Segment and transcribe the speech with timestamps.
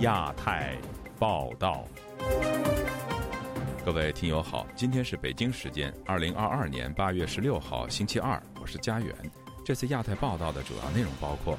[0.00, 0.78] 亚太
[1.18, 1.84] 报道，
[3.84, 9.14] 各位听友好，今天是北京时间二零二二年八月十六号星期二，我是佳远。
[9.62, 11.58] 这次亚太报道的主要内容包括：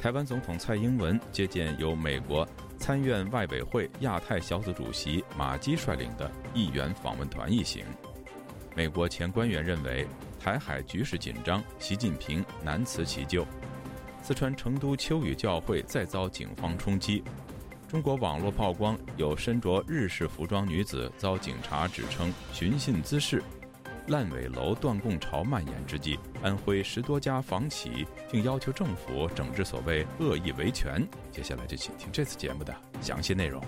[0.00, 2.46] 台湾总统蔡英文接见由美国
[2.78, 7.84] 参院外委会亚太小组主席马基率领的议员访问团一行；
[8.76, 10.06] 美国前官员认为
[10.38, 13.44] 台海局势紧张，习近平难辞其咎。
[14.22, 17.22] 四川成都秋雨教会再遭警方冲击，
[17.88, 23.40] 中国网络曝光有身着日式服装女子遭警察指称寻衅滋事，
[24.08, 31.06] 烂尾楼断供潮蔓延之际，安徽十多家房企竟要求政府整治所谓恶意维权。
[31.30, 33.62] 接下来就请听这次节目的详细内容。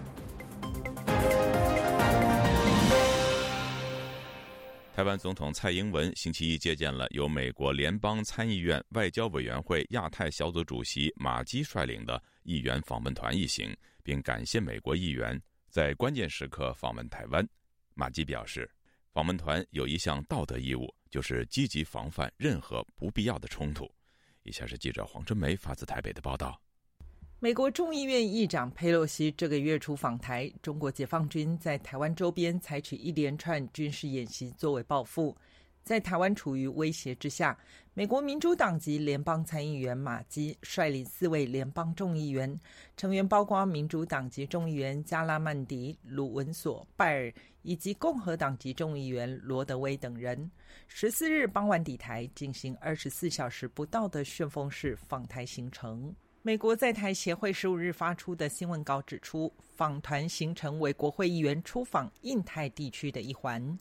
[4.92, 13.73] 台湾总统蔡英文星期一接见了由美国联邦参议院外交委员会亚太小组主席马基率领的议员访问团一行，
[14.09, 17.46] 并感谢美国议员在关键时刻访问台湾。
[17.92, 18.66] 马基表示，
[19.12, 23.87] 访问团有一项道德义务，就是积极防范任何不必要的冲突。
[24.45, 26.59] 以下是记者黄春梅发自台北的报道。
[27.38, 35.37] 美国众议院议长佩洛西这个月初访台，中国解放军在台湾周边采取一连串军事演习作为报复。
[35.84, 37.59] 在台湾处于威胁之下，
[37.99, 42.60] 美国民主党籍联邦参议员马基率领四位联邦众议员，
[42.96, 47.32] 成员包括民主党籍众议员加拉曼迪、鲁文索、拜尔
[47.63, 50.49] 以及共和党籍众议员罗德威等人，
[50.87, 56.15] 十四日傍晚抵台，进行二十四小时不到的旋风式访台行程。
[56.43, 63.77] 美国在台协会十五日发出的新闻稿指出，访团行程为国会议员出访印太地区的一环。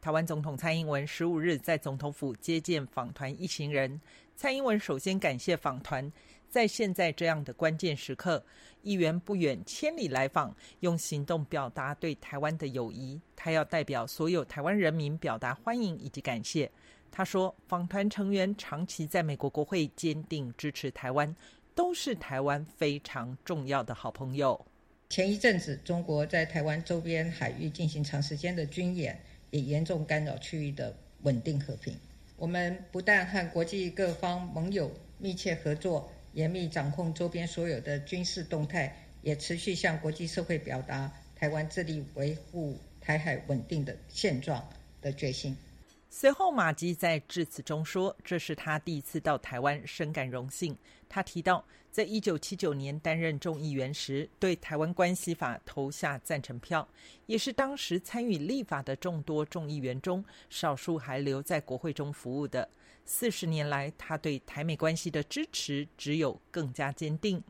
[0.00, 4.00] 台湾总统蔡英文十五日在总统府接见访团一行人。
[4.36, 6.10] 蔡英文首先感谢访团
[6.48, 8.44] 在现在这样的关键时刻，
[8.82, 13.20] 议员不远千里来访，用行动表达对台湾的友谊。
[13.34, 16.70] 他要代表所有台湾人民表达欢迎以及感谢。
[17.10, 21.34] 他说，访团成员长期在美国国会坚定支持台湾。
[21.74, 24.66] 都是台湾非常重要的好朋友。
[25.10, 29.16] 前一阵子，中国在台湾周边海域进行长时间的军演，
[29.50, 31.96] 也严重干扰区域的稳定和平。
[32.36, 44.68] 我们不但和国际各方盟友密切合作，严密掌控周边所有的军事动态，也持续向国际社会表达台湾致力维护台海稳定的现状
[45.02, 45.56] 的决心。
[46.10, 50.76] 随后，马基在致辞中说：“这是他第一次到台湾，深感荣幸。”
[51.06, 56.88] 他提到，在一九七九年担任众议员时，对《台湾关系法》投下赞成票，
[57.26, 62.68] 也是当时参与立法的众多众议员中少数还留在国会中服务的。
[63.04, 67.42] 四十年来，他对台美关系的支持只有更加坚定。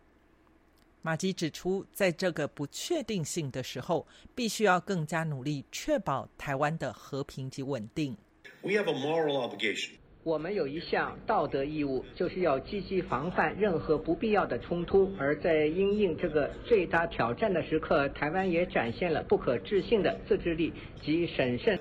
[1.00, 8.16] 马基指出，在这个不确定性的时候，必须要更加努力，确保台湾的和平及稳定。
[8.62, 9.91] We have a moral obligation.
[10.24, 15.10] 我们有一项道德义务，就是要积极防范任何不必要的冲突。
[15.19, 21.78] 而在应应这个最大挑战的时刻，台湾也展现了不可置信的自制力及审慎。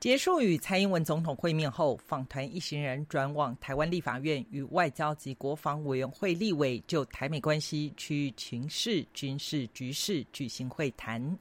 [0.00, 11.38] 结束与蔡英文总统会面后，访团一行人转往台湾立法院，与外交及国防委员会立委就台美关系、区域情势、军事局势举行会谈。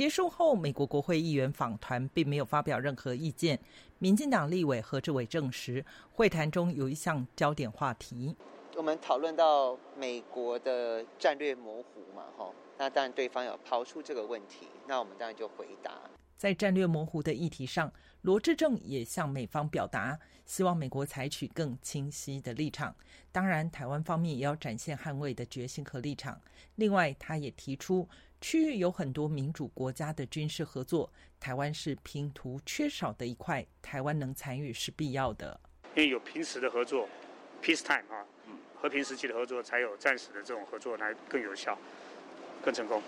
[0.00, 3.60] 结束后，美国国会议员访团并没有发表任何意见。
[3.98, 5.84] 民进党立委何志伟证实，
[6.14, 8.34] 会谈中有一项焦点话题，
[8.76, 15.92] 我们讨论到美国的战略模糊嘛，哈，那当然对方有抛出这个问题，那我们当然就回答。
[16.38, 22.96] 在战略模糊的议题上，罗志正也向美方表达，希望美国采取更清晰的立场。
[23.30, 26.40] 当然，台湾方面也要展现捍卫的决心和立场。
[26.76, 28.08] 另外，他也提出。
[28.40, 35.60] 区域有很多民主国家的军事合作，台湾是拼图缺少的一块，台湾能参与是必要的。
[35.94, 37.08] 因为有平时的合作
[37.62, 38.24] ，peace time 啊，
[38.74, 41.78] 和平时期的合作才有战时的这种合作来更有效、
[42.62, 43.02] 更成功。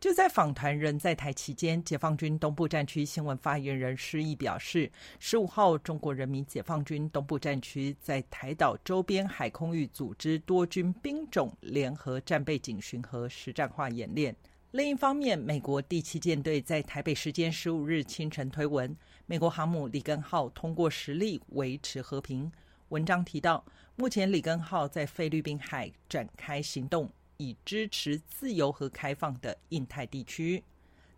[0.00, 14.34] 就在访谈人在台期间，解放军东部战区新闻发言人施毅表示，十五号中国人民解放军东部战区在台岛周边海空域组织多军兵种联合战备警巡和实战化演练。
[14.72, 18.96] 另一方面，美国第七舰队在台北时间十五日清晨推文，
[19.26, 22.50] 美国航母里根号通过实力维持和平。
[22.90, 23.64] 文章提到，
[23.96, 30.62] 目前里根号在菲律宾海展开行动，以支持自由和开放的印太地区。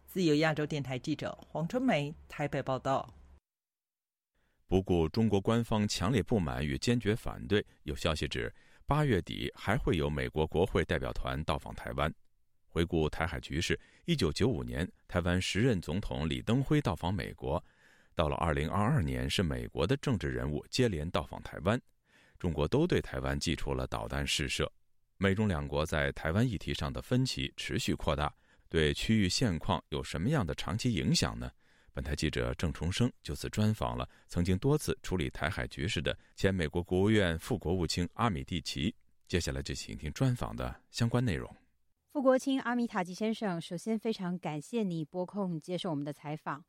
[0.07, 3.13] 自由亚洲电台记者黄春梅台北报道。
[4.67, 8.51] 不顾中国官方强烈不满与坚决反对，有消息指，
[8.87, 12.11] 八月底还会有美国国会代表团到访台湾。
[12.73, 17.63] 回顾台海局势，一九九五年，台湾时任总统李登辉到访美国；
[18.15, 21.79] 到了二零二二年，是美国的政治人物接连到访台湾，
[22.39, 24.73] 中国都对台湾寄出了导弹试射。
[25.19, 28.35] 美中两国在台湾议题上的分歧持续扩大，
[28.71, 31.53] 对区域现况有什么样的长期影响呢？
[31.93, 38.95] 本台记者郑重生就此专访了曾经多次处理台海局势的前美国国务院副国务卿阿米蒂奇。
[39.29, 41.55] 接下来就请听专访的相关内容。
[42.13, 46.63] 傅国清阿米塔吉先生，首先非常感谢你拨空接受我们的采访。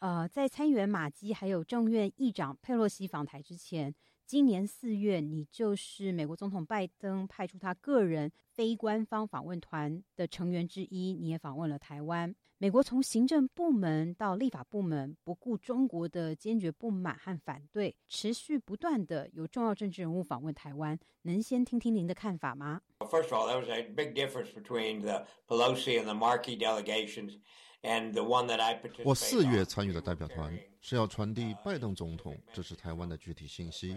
[0.00, 3.94] 呃，在参议员马基还有众院议长佩洛西访台之前。
[4.26, 11.14] 今年四月，你就是美国总统拜登派出他个人非官方访问团的成员之一。
[11.14, 12.34] 你也访问了台湾。
[12.62, 20.98] 美国从行政部门到立法部门，不顾中国的坚决不满和反对，持续不断的有重要政治人物访问台湾。
[21.22, 27.38] 能先听听您的看法吗？First of all, there was a big difference between the Pelosi and the Markey delegations,
[27.80, 29.04] and the one that I participated.
[29.06, 33.96] 我四月参与的代表团是要传递拜登总统支持台湾的具体信息。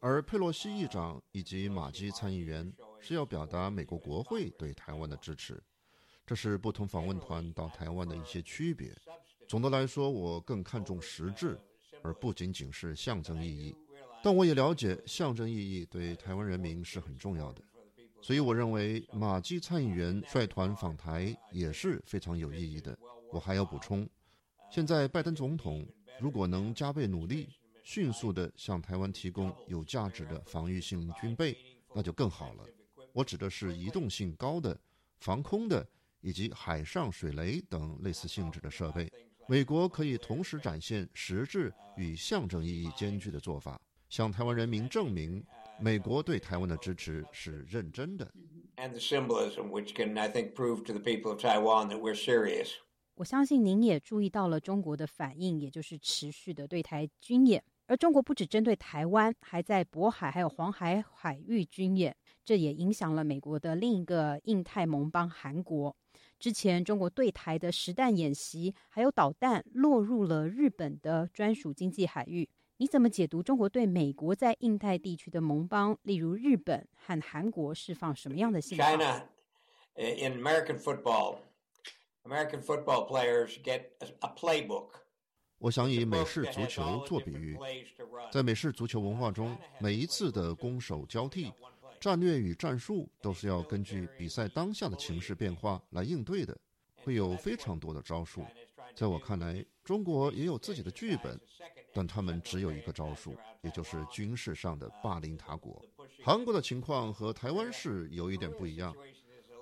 [0.00, 5.62] 而佩洛西议长以及马基参议员是要表达美国国会对台湾的支持，
[6.26, 8.94] 这是不同访问团到台湾的一些区别。
[9.48, 11.58] 总的来说，我更看重实质，
[12.02, 13.76] 而不仅仅是象征意义。
[14.22, 17.62] 但我也了解象征意义对台湾人民是很重要的，
[18.20, 22.96] 所以我认为马基参议员率团访台也是非常有意义的。
[23.30, 24.08] 我还要补充，
[24.70, 25.86] 现在拜登总统
[26.20, 27.48] 如果能加倍努力。
[27.84, 31.58] 迅速地向台湾提供有价值的防御性军备，
[31.92, 32.64] 那就更好了。
[33.12, 34.78] 我指的是移动性高的、
[35.18, 35.84] 防空的
[36.22, 39.12] 以及海上水雷等类似性质的设备。
[39.48, 43.78] 美国可以同时展现实质与象征意义兼具的做法，
[44.08, 45.44] 向台湾人民证明
[45.78, 48.32] 美国对台湾的支持是认真的。
[53.16, 57.62] 我相信您也注意到了中国的反应，也就是持续的对台军演。
[57.92, 65.94] 而中国不只针对台湾，还在渤海还有黄海海域军演，这也影响了美国的另一个印太盟邦韩国。
[66.38, 72.48] 之前中国对台的实弹演习，还有导弹落入了日本的专属经济海域。
[72.78, 79.28] 你怎么解读中国对美国在印太地区的盟邦，例如日本和韩国释放什么样的信号？China
[79.96, 81.40] in American football,
[82.24, 83.90] American football players get
[84.20, 84.92] a playbook.
[85.62, 87.56] 我想以美式足球做比喻，
[88.32, 91.52] 在美式足球文化中，每一次的攻守交替，
[92.00, 96.58] 战略与战术都是要根据比赛当下的情势变化来应对的，
[96.96, 98.44] 会有非常多的招数。
[98.96, 101.40] 在我看来，中国也有自己的剧本，
[101.94, 105.80] 但他们只有一个招数，也就是军事上的霸凌他国。
[106.24, 108.92] 韩国的情况和台湾是有一点不一样，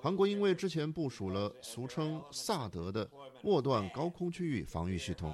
[0.01, 3.07] 韩国因为之前部署了俗称萨德的
[3.43, 5.31] 末段高空区域防御系统。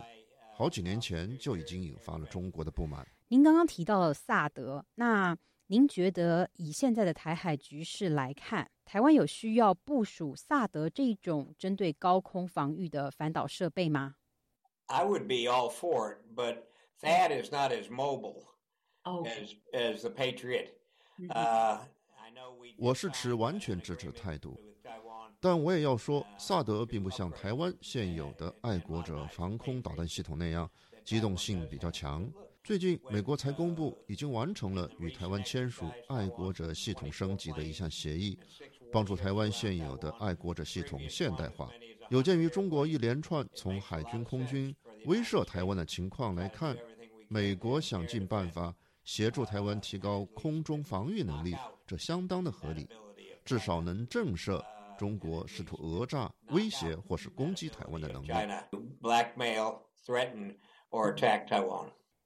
[0.57, 3.07] 好几年前就已经引发了中国的不满。
[3.27, 5.37] 您刚刚提到了萨德，那
[5.67, 14.15] 您觉得以现在的台海局势来看，台湾有需要部署萨德这种针对高空防御的反导设备吗
[14.87, 16.63] ？I would be all for it, but
[17.01, 18.45] that is not as mobile
[19.03, 20.69] as as the Patriot.
[21.29, 21.81] Uh.
[22.79, 24.59] 我是持完全支持态度。
[25.47, 30.69] 但我也要说，萨德并不像台湾现有的爱国者防空导弹系统那样
[31.05, 32.29] 机动性比较强。
[32.65, 38.37] 最近，美国才公布已经完成了与台湾签署爱国者系统升级的一项协议，
[38.91, 41.71] 帮助台湾现有的爱国者系统现代化。
[42.09, 44.75] 有鉴于中国一连串从海军、空军
[45.05, 46.75] 威慑台湾的情况来看，
[47.29, 48.75] 美国想尽办法
[49.05, 52.89] 协助台湾提高空中防御能力，这相当的合理，
[53.45, 54.61] 至少能震慑。
[54.97, 58.27] 中国试图讹诈、威胁或是攻击台湾的能力。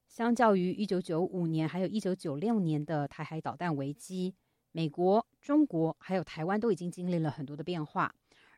[0.07, 4.35] 相较于一九九五年还有一九九六年的台海导弹危机，
[4.71, 8.13] 美国、中国还有台湾都已经经历了很多的变化。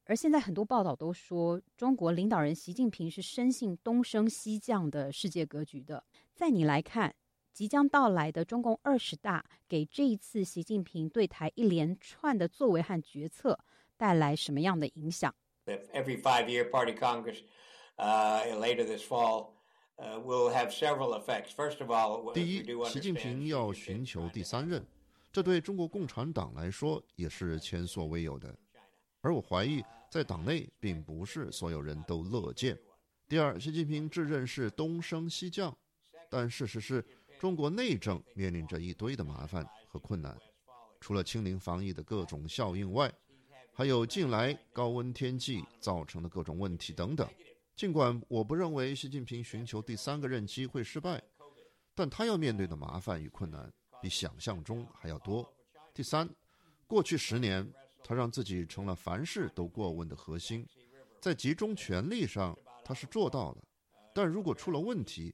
[0.06, 6.04] 而现在很多报道都说，中国领导人习近平是深信东升西降的世界格局的。
[6.34, 7.16] 在你来看，
[7.54, 13.58] 即将到来的中共二十大，给这一次习近平对台一连串的作为和决策。
[13.98, 15.34] 带来什么样的影响
[15.66, 17.40] ？Every five-year Party Congress,
[17.98, 19.54] uh, later this fall,
[19.98, 21.54] uh, will have several effects.
[21.56, 24.86] First of all, 第一，习近平要寻求第三任，
[25.32, 28.56] 这对中国共产党来说也是前所未有的。
[29.22, 32.78] 而我怀疑，在党内并不是所有人都乐见。
[33.30, 35.76] 第二，习近平自认是东升西降，
[36.30, 37.04] 但事实是
[37.40, 40.38] 中国内政面临着一堆的麻烦和困难。
[41.00, 43.12] 除了清零防疫的各种效应外，
[43.76, 47.28] 还有近来高温天气造成的各种问题等等。
[47.76, 51.22] 尽管我不认为习近平寻求第三个任期会失败，
[51.96, 55.52] 但他要面对的麻烦与困难比想象中还要多。
[55.92, 56.30] 第三，
[56.86, 57.68] 过去十年，
[58.04, 60.68] 他让自己成了凡事都过问的核心，
[61.20, 63.64] 在集中权力上他是做到了，
[64.14, 65.34] 但如果出了问题，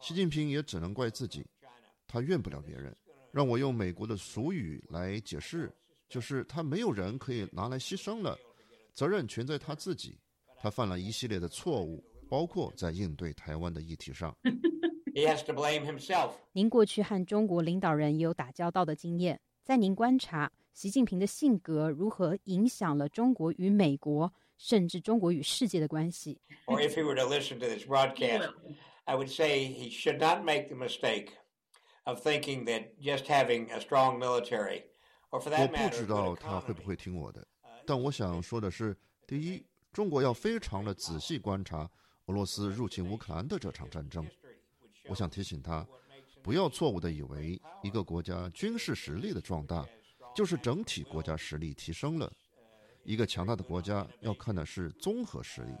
[0.00, 1.46] 习近平也只能怪自己，
[2.08, 2.96] 他怨不了别人。
[3.30, 5.70] 让我用美国的俗语来解释，
[6.14, 8.38] 就是他没有人可以拿来牺牲了，
[8.92, 10.16] 责任全在他自己。
[10.56, 14.32] 他犯了一系列的错误，包括在应对台湾的议题上。
[15.12, 16.34] He has to blame himself。
[16.52, 28.52] 您过去和中国领导人也有打交道的经验，在您观察，习近平的性格如何影响了中国与美国，甚至中国与世界的关系？Or if he were to listen to this broadcast,
[29.02, 31.30] I would say he should not make the mistake.
[32.06, 34.84] of thinking that just having a strong military,
[35.34, 37.44] 我不知道他会不会听我的，
[37.84, 41.90] 但我想说的是，第一，中国要非常的仔细观察
[42.26, 44.24] 俄罗斯入侵乌克兰的这场战争。
[45.08, 45.84] 我想提醒他，
[46.40, 49.84] 不要错误的以为一个国家军事实力的壮大，
[50.36, 52.32] 就是整体国家实力提升了。
[53.02, 55.72] 一个强大的国家要看的是综合实力，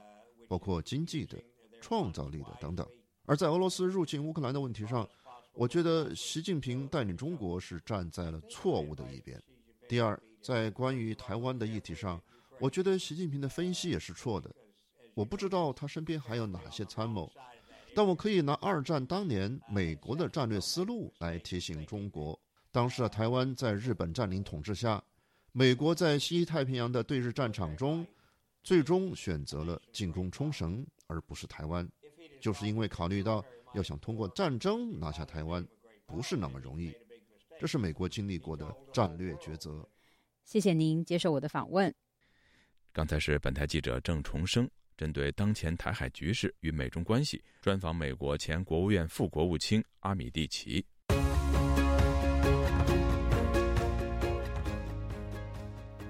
[0.48, 1.40] 包括经济的、
[1.80, 2.84] 创造力的等等。
[3.24, 5.08] 而在俄罗斯入侵乌克兰的问题上，
[5.56, 9.40] 我觉得习近平带领中国是站在了错误的一边。
[9.88, 12.20] 第二，在关于台湾的议题上，
[12.58, 14.52] 我觉得习近平的分析也是错的。
[15.14, 17.30] 我不知道他身边还有哪些参谋，
[17.94, 22.36] 但我可以拿二战当年美国的战略思路来提醒中国：
[22.72, 25.00] 当时的台湾在日本占领统治下，
[25.52, 28.04] 美国在西太平洋的对日战场中，
[28.64, 31.88] 最终选择了进攻冲绳而不是台湾，
[32.40, 33.44] 就是因为考虑到。
[33.74, 35.66] 要想通过战争拿下台湾，
[36.06, 36.94] 不是那么容易。
[37.58, 39.86] 这是美国经历过的战略抉择。
[40.44, 41.92] 谢谢您接受我的访问。
[42.92, 50.84] 刚才是本台记者郑重生针对当前台海局势与美中关系专访美国前国务院副国务卿阿米蒂奇。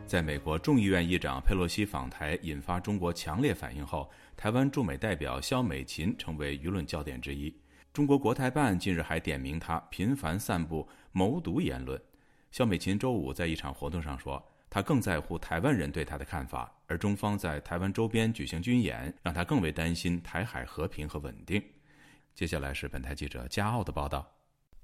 [0.07, 7.55] 在美国众议院议长佩洛西访台引发中国强烈反应后，台湾驻美代表肖美琴成为舆论焦点之一。
[7.93, 12.01] 中国国台办近日还点名他频繁散布谋独言论。
[12.51, 21.63] 肖美琴周五在一场活动上说，他更在乎台湾人对他的看法，而中方在台湾周边举行军演，让他更为担心台海和平和稳定。
[22.35, 24.29] 接下来是本台记者加奥的报道。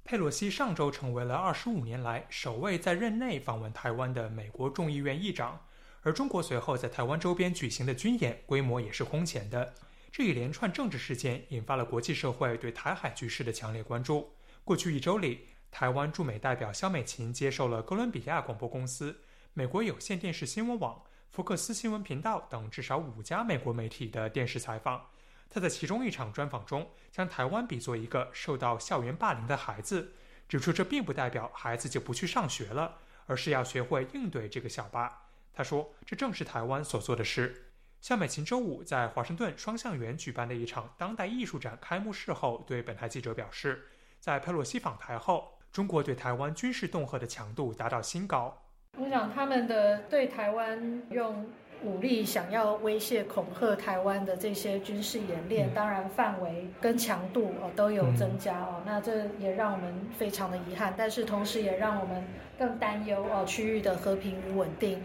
[0.05, 5.61] 佩洛西上周成为了二十五年来首位在任内访问台湾的美国众议院议长，
[6.03, 9.75] 而中国随后在台湾周边举行的军演规模也是空前的。
[10.11, 14.33] 这一连串政治事件引发了国际社会对台海局势的强烈关注。
[14.65, 19.21] 过去一周里，台湾驻美代表肖美琴接受了哥伦比亚广播公司、
[19.55, 25.07] 美国有线电视新闻网、福克斯新闻频道等至少五家美国媒体的电视采访。
[25.49, 30.13] 他在其中一场专访中，将台湾比作一个受到校园霸凌的孩子，
[30.49, 35.30] 指出这并不代表孩子就不去上学了，而是要学会应对这个小霸。
[35.53, 37.55] 他说，这正是台湾所做的事。
[38.01, 43.83] 夏美琴周五在华盛顿双向园举办的一场当代艺术展开幕式后，对本台记者表示，
[44.19, 48.63] 在佩洛西访台后，中国对台湾军事恫吓的强度达到新高。
[48.99, 51.49] 我想他们的对台湾用。
[51.83, 62.23] 武力想要威胁恐吓台湾的这些军事演练，当然范围跟强度哦都有增加哦，那这也让我们非常的遗憾，但是同时也让我们
[62.59, 65.03] 更担忧哦区域的和平与稳定。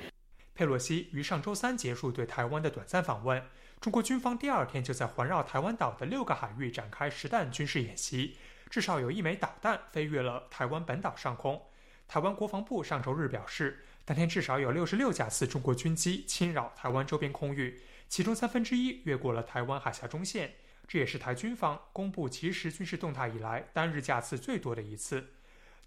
[0.56, 3.44] 佩洛西于上周三结束对台湾的短暂访问，
[3.80, 8.38] 中国军方第二天就在环绕台湾岛的六个海域展开实弹军事演习，
[8.70, 11.62] 至少有一枚导弹飞越了台湾本岛上空。
[12.08, 13.86] 台湾国防部上周日表示。
[14.08, 20.54] 当天至少有六十六架次中国军机侵扰台湾周边空域，其中三分之一越过了台湾海峡中线，
[20.88, 25.32] 这也是台军方公布即时军事动态以来单日架次最多的一次。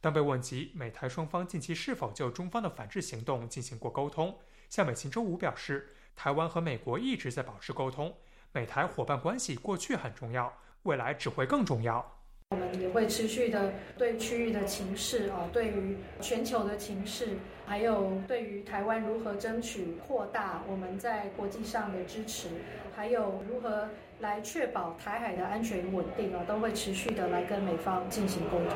[0.00, 4.36] 当被问及美台双方近期是否就中方的反制行动进行过沟通，
[4.68, 8.14] 夏美琴周五表示，台湾和美国一直在保持沟通，
[8.52, 12.04] 美台伙伴关系过去很重要，未来只会更重要。
[12.50, 22.48] 我们也会持续的对区域的情势啊，对于全球的情势，还有对于台湾如何争取扩大我们在国际上的支持，
[22.94, 23.88] 还有如何
[24.20, 28.72] 来确保台海的安全与稳定啊，都会持续的来跟美方进行沟通。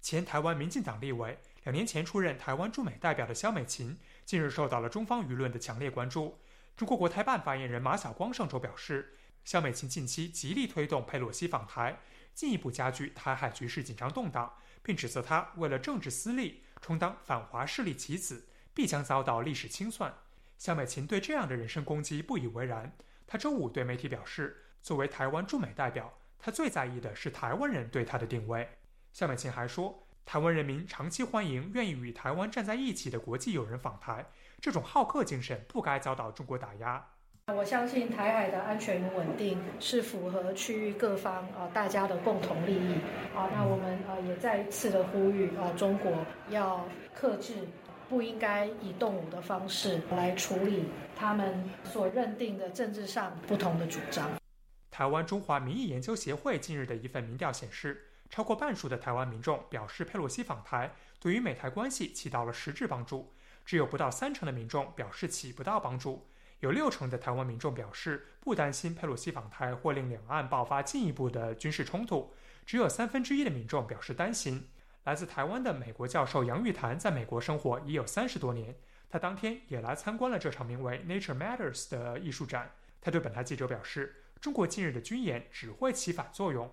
[0.00, 3.96] 前台湾民进党立委，两年前出任台湾驻美代表的肖美琴，
[4.28, 6.38] 近日受到了中方舆论的强烈关注。
[6.76, 12.00] 中国国台办发言人马晓光上周表示，肖美琴近期极力推动佩洛西访台。
[12.34, 20.12] 进一步加剧台海局势紧张动荡，并指责他为了政治私利充当反华势力棋子，必将遭到历史清算。
[20.58, 22.94] 肖美琴对这样的人身攻击不以为然。
[23.26, 28.68] 她周五对媒体表示，作为台湾驻美代表，她最在意的是台湾人对她的定位。
[29.14, 34.22] 肖美琴还说，台湾人民长期欢迎愿意与台湾站在一起的国际友人访台，
[34.60, 37.02] 这种好客精神不该遭到中国打压。
[37.46, 42.96] 我相信台海的安全与稳定是符合区域各方啊大家的共同利益
[43.34, 43.48] 啊。
[43.54, 46.12] 那我们啊也再一次的呼吁啊，中国
[46.50, 47.66] 要克制，
[48.10, 50.84] 不应该以动武的方式来处理
[51.16, 54.28] 他们所认定的政治上不同的主张。
[54.90, 63.32] 台湾中华民意研究协会近日的一份民调显示，超过半数的台湾民众表示佩洛西访台对于美台关系起到了实质帮助，
[63.64, 66.28] 只有不到三成的民众表示起不到帮助。
[66.60, 72.34] 有六成的台湾民众表示不担心佩洛西访台或令两岸爆发进一步的军事冲突，
[72.66, 74.68] 只有三分之一的民众表示担心。
[75.04, 78.76] 来自台湾的美国教授杨玉潭在美国生活已有三十多年，
[79.08, 82.72] 他当天也来参观了这场名为 Nature Matters 的艺术展。
[83.00, 86.70] 他对本台记者表示，中国近日的军演只会起反作用。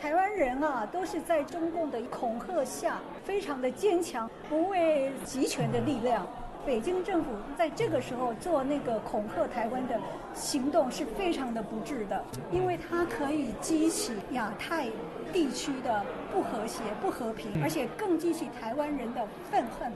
[0.00, 6.26] 台湾人啊，都是在中共的恐吓下，非常的坚强，不畏集权的力量。
[6.66, 10.00] 北京政府在这个时候做那个恐吓台湾的
[10.34, 14.88] 行动是非常的不智的，因为它可以激起亚太
[15.32, 19.92] 地区的不和谐、不和平，而且更激起台湾人的愤恨。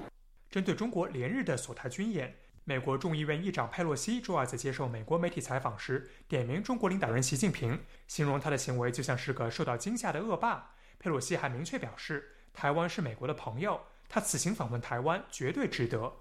[0.50, 2.34] 针对中国连日的锁台军演，
[2.68, 10.70] 美国众议院议长佩洛西周二在接受美国媒体采访时，点名中国领导人习近平，形容他的行为就像是个受到惊吓的恶霸。
[10.98, 16.12] 佩洛西还明确表示，台湾是美国的朋友，他此行访问台湾绝对值得。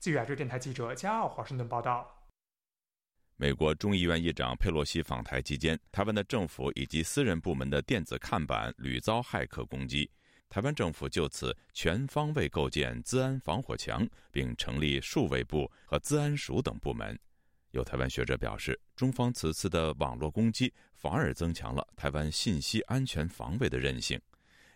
[0.00, 2.26] 据亚洲电台记者加奥华盛顿报道，
[3.36, 10.10] 美国众议院议长佩洛西访台期间，台湾的政府以及私人部门的电子看板屡遭骇客攻击。
[10.54, 17.18] 台湾政府就此全方位构建资安防火墙，并成立数位部和资安署等部门。
[17.72, 24.16] 有台湾学者表示，中方此次的网络攻击反而增强了台湾信息安全防卫的韧性。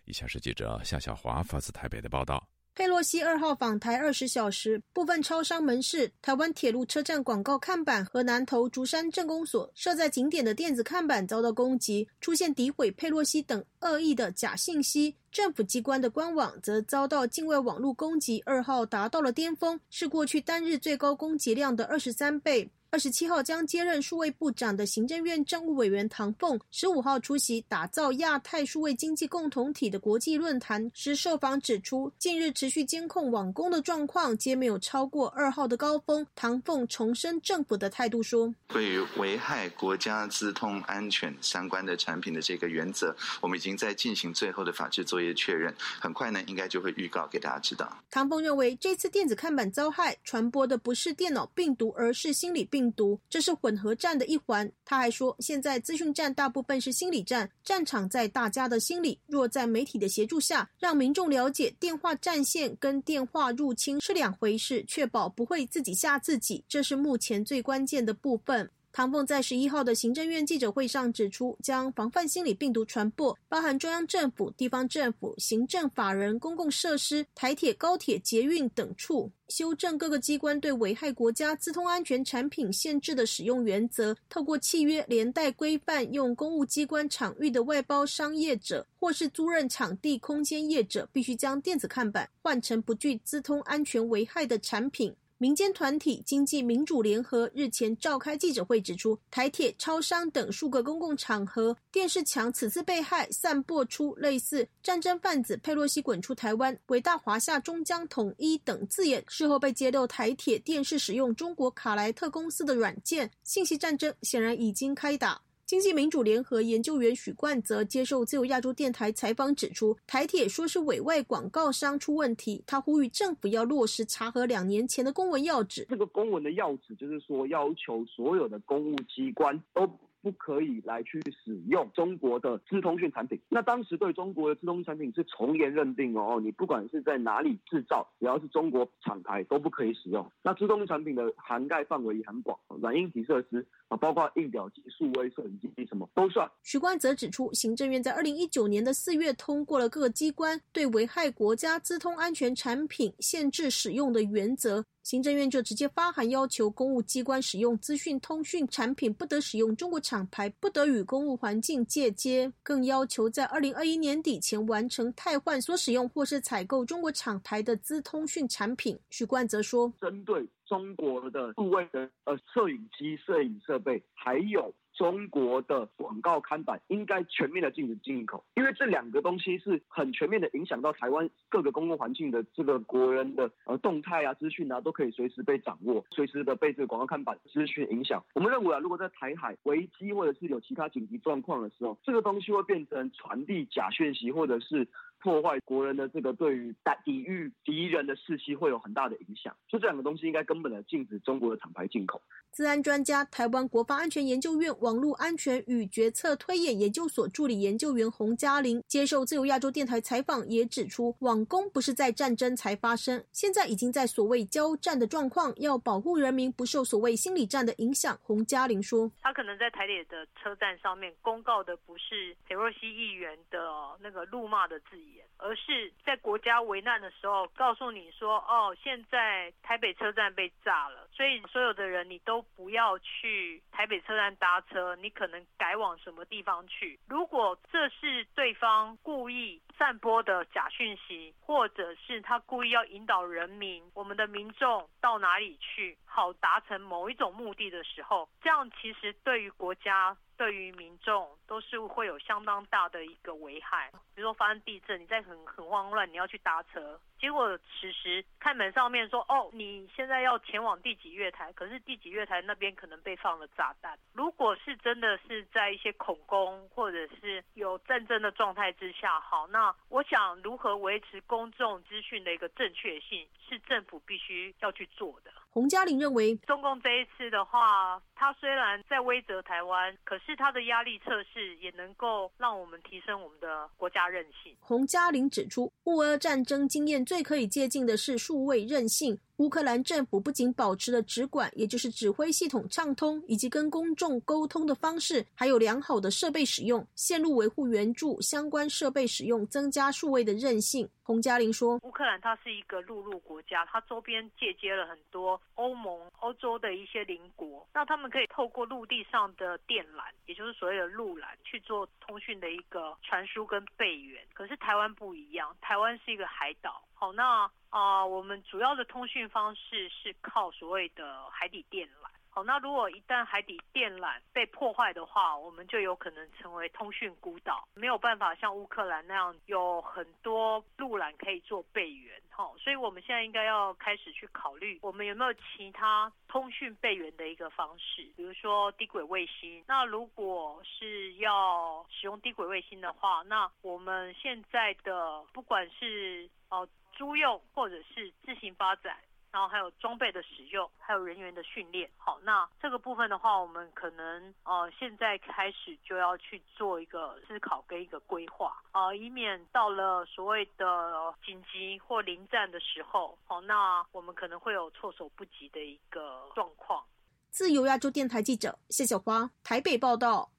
[0.05, 2.45] 以下是记者夏小华发自台北的报道。
[2.79, 15.17] 佩洛西二号访台二十小时，部分超商门市、台湾铁路车站广告看板和南投竹山镇公所设在景点的电子看板遭到攻击，出现诋毁佩洛西等恶意的假信息。
[15.33, 22.71] 政府机关的官网则遭到境外网络攻击，二号达到了巅峰，是过去单日最高攻击量的二十三倍。
[22.91, 36.27] 二十七号将接任数位部长的行政院政务委员唐凤，十五号出席打造亚太数位经济共同体的国际论坛时，受访指出，近日持续监控网工的状况皆没有超过二号的高峰。
[36.35, 52.78] 唐凤重申政府的态度说：“对于危害国家资通安全相关的产品的这个原则，我们已经在进行最后的法制作业确认，很快呢，应该就会预告给大家知道。”唐凤认为，这次电子看板遭害，传播的不是电脑病毒，而是心理病。
[52.79, 54.71] 病毒，这是混合战的一环。
[54.85, 59.19] 他还说，现在资讯战大部分是心理战，战场在大家的心里。
[59.27, 68.71] 若在媒体的协助下，让民众了解电话战线跟电话入侵是两回事，确保不会自己吓自己，这是目前最关键的部分。
[68.99, 95.15] 唐凤在十一号的行政院记者会上指出，将防范心理病毒传播，包含中央政府、地方政府、行政法人、公共设施、台铁、高铁、捷运等处，修正各个机关对危害国家资通安全产品限制的使用原则，透过契约连带规范，用公务机关场域的外包商业者或是租赁场地空间业者，必须将电子看板换成不具资通安全危害的产品。
[95.41, 109.23] 民间团体经济民主联合日前召开记者会，指出台铁、超商等数个公共场合电视墙此次被害，散播出类似“战争贩子佩洛西滚出台湾”“伟大华夏终将统一”等字眼。
[109.29, 115.41] 事后被揭露台铁电视使用中国卡莱特公司的软件，信息战争显然已经开打。
[115.69, 125.87] 经济民主联合研究员许冠泽接受自由亚洲电台采访指出，台铁说是委外广告商出问题，他呼吁政府要落实查核两年前的公文要旨。
[125.91, 129.87] 这个公文的要旨就是说，要求所有的公务机关都。
[130.23, 133.41] 不可以来去使用中国的资通讯产品。
[133.49, 140.31] 那当时对中国的资通讯产品是从严认定哦，你不管是在哪里制造，只要是中国厂牌都不可以使用。
[140.43, 146.51] 那资通讯产品的涵盖范围也很广，软硬体设施啊，包括印表机、数位摄影机什么都算。
[146.63, 154.85] 徐冠则指出，行政院在二零一九年的四月通过了各个机关对危害国家资通安全产品限制使用的原则。
[155.09, 168.99] 行政院就直接发函要求公务机关使用资讯通讯产品不得使用中国厂牌，不得与公务环境借接，更要求在二零二一年底前完成汰换所使用或是采购中国厂牌的资通讯产品。
[169.09, 174.75] 许冠泽说，针对中国的数位的呃摄影机、摄影设备，还有。
[174.99, 188.21] 中国的广告看板应该全面的禁止进口，因为这两个东西是很全面的影响到台湾各个公共环境的这个国人的呃动态啊、资讯啊，都可以随时被掌握，随时的被这个广告看板资讯影响。
[188.35, 194.89] 我们认为啊，如果在台海危机或者是有其他紧急状况的时候，这个东西会变成传递假讯息，或者是。
[195.21, 202.21] 破坏国人的这个对于抵抵御敌人的士气会有很大的影响，就这两个东西应该根本的禁止中国的厂牌进口。
[202.53, 218.19] 治安专家、台湾国防安全研究院网络安全与决策推演研究所助理研究员洪嘉玲接受自由亚洲电台采访，也指出，网攻不是在战争才发生，现在已经在所谓交战的状况，要保护人民不受所谓心理战的影响。
[218.23, 223.59] 洪嘉玲说，他可能在台铁的车站上面公告的不是裴若曦议员的
[224.01, 225.08] 那个怒骂的字。
[225.39, 250.17] 而是在国家危难的时候，告诉你说：“哦，现在台北车站被炸了，所以所有的人你都不要去台北车站搭车，你可能改往什么地方去。”如果这是对方故意散播的假讯息，或者是他故意要引导人民、我们的民众到哪里去，好达成某一种目的的时候，这样其实对于国家。
[250.39, 263.99] 对于民众都是会有相当大的一个危害，比如说发生地震，你在很很慌乱，你要去搭车，结果此时看门上面说，哦，你现在要前往第几月台，可是第几月台那边可能被放了炸弹。
[264.15, 275.33] 如果是真的是在一些恐攻或者是有战争的状态之下，好，那我想如何维持公众资讯的一个正确性，是政府必须要去做的。
[275.59, 284.57] 洪嘉玲认为，中共这一次的话，他虽然在威责台湾，可是他的压力测试也能够让我们提升我们的国家韧性。
[284.61, 289.19] 洪嘉玲指出，乌俄战争经验最可以借鉴的是数位韧性。
[289.39, 300.89] 乌克兰政府不仅保持了直管，也就是指挥系统畅通，以及跟公众沟通的方式，还有良好的设备使用、线路维护援助相关设备使用，增加数位的韧性。
[301.05, 314.21] 洪嘉玲说：“乌克兰它是一个陆路国家，它周边借接了很多欧盟、欧洲的一些邻国，那他们可以透过陆地上的电缆，也就是所谓的陆缆，去做通讯的一个传输跟备援。
[314.35, 316.83] 可是台湾不一样，台湾是一个海岛。
[316.99, 332.21] 好，那啊，我们主要的通讯方式是靠所谓的海底电缆。”好那如果一旦海底电缆被破坏的话，我们就有可能成为通讯孤岛，没有办法像乌克兰那样有很多路缆可以做备援。
[332.31, 339.65] 哈，所以我们现在应该要开始去考虑，我们有没有其他通讯备援的一个方式，比如说低轨卫星。
[339.67, 348.99] 那如果是要使用低轨卫星的话，那我们现在的不管是哦租用或者是自行发展。
[349.31, 351.89] 然后还有装备的使用，还有人员的训练。
[351.99, 366.83] 好，那这个部分的话，我们可能呃现在开始就要去做一个思考跟一个规划啊，以免到了所谓的紧急或临战的时候，好，那我们可能会有措手不及的一个状况。
[367.29, 370.31] 自由亚洲电台记者谢小花台北报道。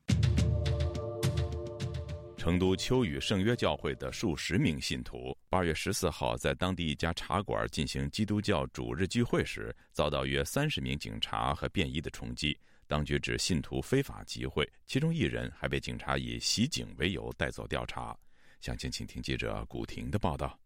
[2.40, 12.58] 成都秋雨圣约教会的数十名信徒，八月十四号在当地一家茶馆进行基督教主日聚会时，遭到约三十名警察和便衣的冲击。
[12.88, 18.18] 当局指信徒非法集会，其中一人还被警察以袭警为由带走调查。
[18.62, 20.58] 详情，请听记者古婷的报道。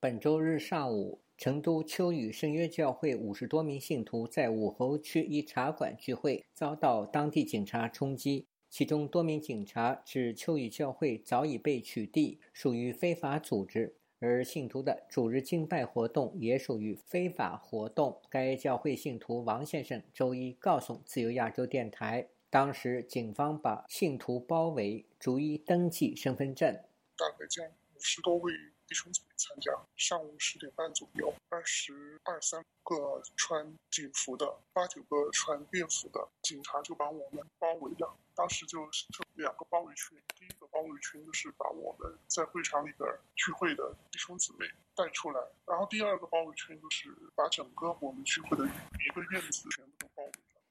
[0.00, 8.46] 本周日上午，成都秋雨圣约教会五十多名信徒在武侯区一茶馆聚会，遭到当地警察冲击。
[8.74, 18.20] 其中多名警察指秋雨教会早已被取缔，属于非法组织，而信徒的主日敬拜活动也属于非法活动。
[18.28, 26.74] 该教会信徒王先生周一告诉自由亚洲电台，当时警方把信徒包围，逐一登记身份证。
[27.16, 28.52] 大概将五十多位。
[28.86, 38.14] 弟兄姊妹参加，上午十点半左右，二十二三个穿警服的，八九个穿便服的警察就把我们包围了。
[38.34, 49.93] 当时就这两个包围圈，第一个包围圈就是把我们在会场里边聚会的弟兄姊妹带出来，然后第二个包围圈就是把整个我们聚会的一个院子全。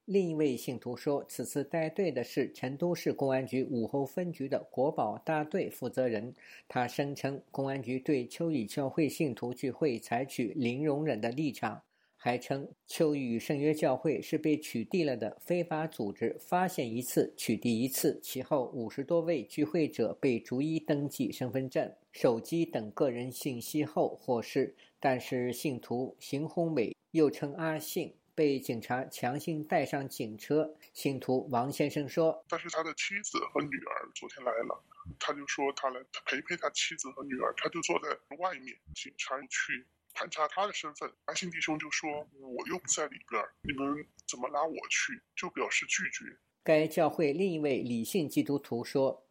[0.05, 6.33] 另一位信徒说，此次带队的是成都市公安局武侯分局的国保大队负责人。
[6.67, 11.81] 他声称，公安局对秋雨教会信徒聚会采取零容忍的立场，
[12.17, 18.19] 还称秋雨圣约教会是被取缔了的非法组织，发现一次取缔一次。
[18.21, 28.13] 其后五十多位聚会者被逐一登记身份证、手机等个人信息后获释，但是信徒邢宏伟又称阿信。
[28.35, 30.75] 被警察强行带上警车。
[30.93, 34.83] 信徒王先生说：“但是他的妻子和女儿昨天来了，
[35.19, 38.75] 他就说他来陪陪他妻子和女儿，他就坐在外面。
[38.95, 49.25] 警察去盘查他的身份，阿信弟兄就说：‘我又不在里边，你们怎么拉我去？’就表示拒绝。”该教会另一位理性基督徒说。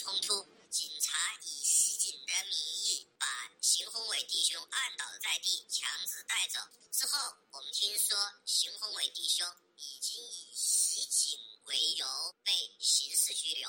[0.00, 3.26] 冲突警察以袭警的名义把
[3.60, 6.58] 邢宏伟弟兄按倒在地，强制带走。
[6.90, 12.06] 之后我们听说邢宏伟弟兄已经以袭警为由
[12.42, 13.68] 被刑事拘留。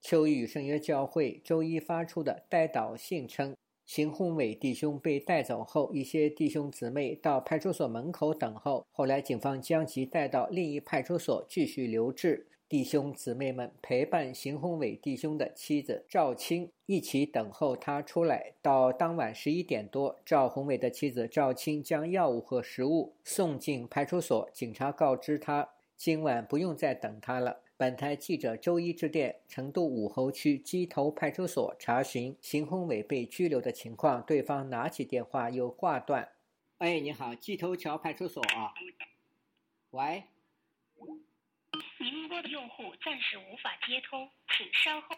[0.00, 12.46] 秋雨圣约教会周一发出的带导信称，邢宏伟弟兄被带走后，一些弟兄姊妹到派出所门口等候，后来警方将其带到另一派出所继续留置。
[12.70, 18.52] 弟兄姊妹们陪伴邢宏伟弟兄的妻子赵青一起等候他出来。
[18.62, 27.58] 到当晚十一点多，赵宏伟的妻子赵青将药物和食物送进派出所，警察告知他今晚不用再等他了。
[27.76, 36.28] 本台记者周一致电成都武侯区鸡头派出所查询邢宏伟被拘留的情况，对方拿起电话又挂断。
[36.78, 38.72] 哎，你好，鸡头桥派出所啊。
[39.90, 40.22] 喂。
[42.00, 45.16] 您拨的用户暂时无法接通，请稍后。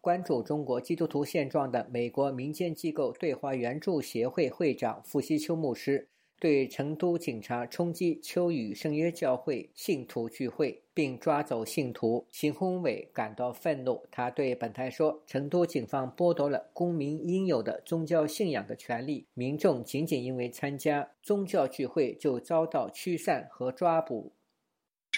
[0.00, 6.08] 关注中国基督徒现状的美国民间机构对华援助协会会长傅西秋牧师。
[6.38, 14.02] 对成都警察冲击秋雨圣约教会信徒聚会并抓走信徒邢宏伟感到愤怒。
[14.10, 24.32] 他对本台说：“成都警方剥夺了公民应有的宗教信仰的权利，民众仅仅因为参加宗教聚会就遭到驱散和抓捕。”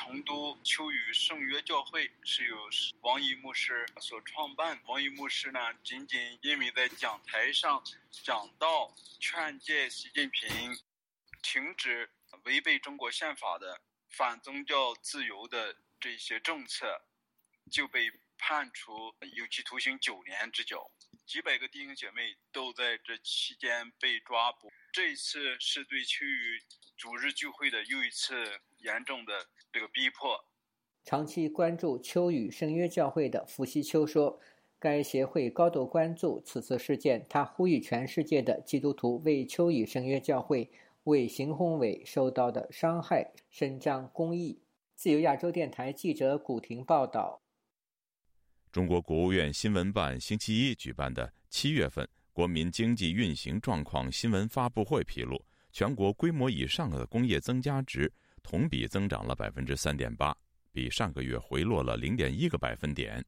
[0.05, 2.57] 成都秋雨圣约教会是由
[3.03, 4.77] 王一牧师所创办。
[4.87, 10.77] 王一牧师呢，仅仅因为在讲台上讲到劝诫习近平。
[11.41, 12.11] 停止
[12.45, 17.01] 违背中国宪法的反宗教自由的这些政策，
[17.71, 18.93] 就被判处
[19.37, 20.91] 有期徒刑九年之久。
[21.27, 24.71] 几百个弟兄姐妹都在这期间被抓捕。
[24.93, 26.61] 这一次是对秋雨
[26.97, 30.45] 主日聚会的又一次严重的这个逼迫。
[31.05, 34.41] 长期关注秋雨圣约教会的伏羲秋说
[34.79, 40.71] ：“该协会高度关注此次事件，他呼吁全世界的基督徒为秋雨圣约教会。”
[41.05, 44.63] 为邢宏伟受到的伤害伸张公义。
[44.95, 47.42] 自由亚洲电台记者古婷报道。
[48.73, 55.39] 中国国务院新闻办星期一举办的七月份国民经济运行状况新闻发布会披露，
[55.71, 58.11] 全国规模以上的工业增加值
[58.43, 60.35] 同比增长了百分之三点八，
[60.73, 63.23] 比上个月回落了零点一个百分点。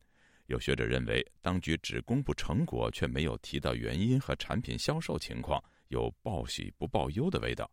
[0.46, 5.62] 有学者认为，当局只公布成果，却没有提到原因和产品销售情况。
[5.88, 7.70] 有报喜不报忧的味道。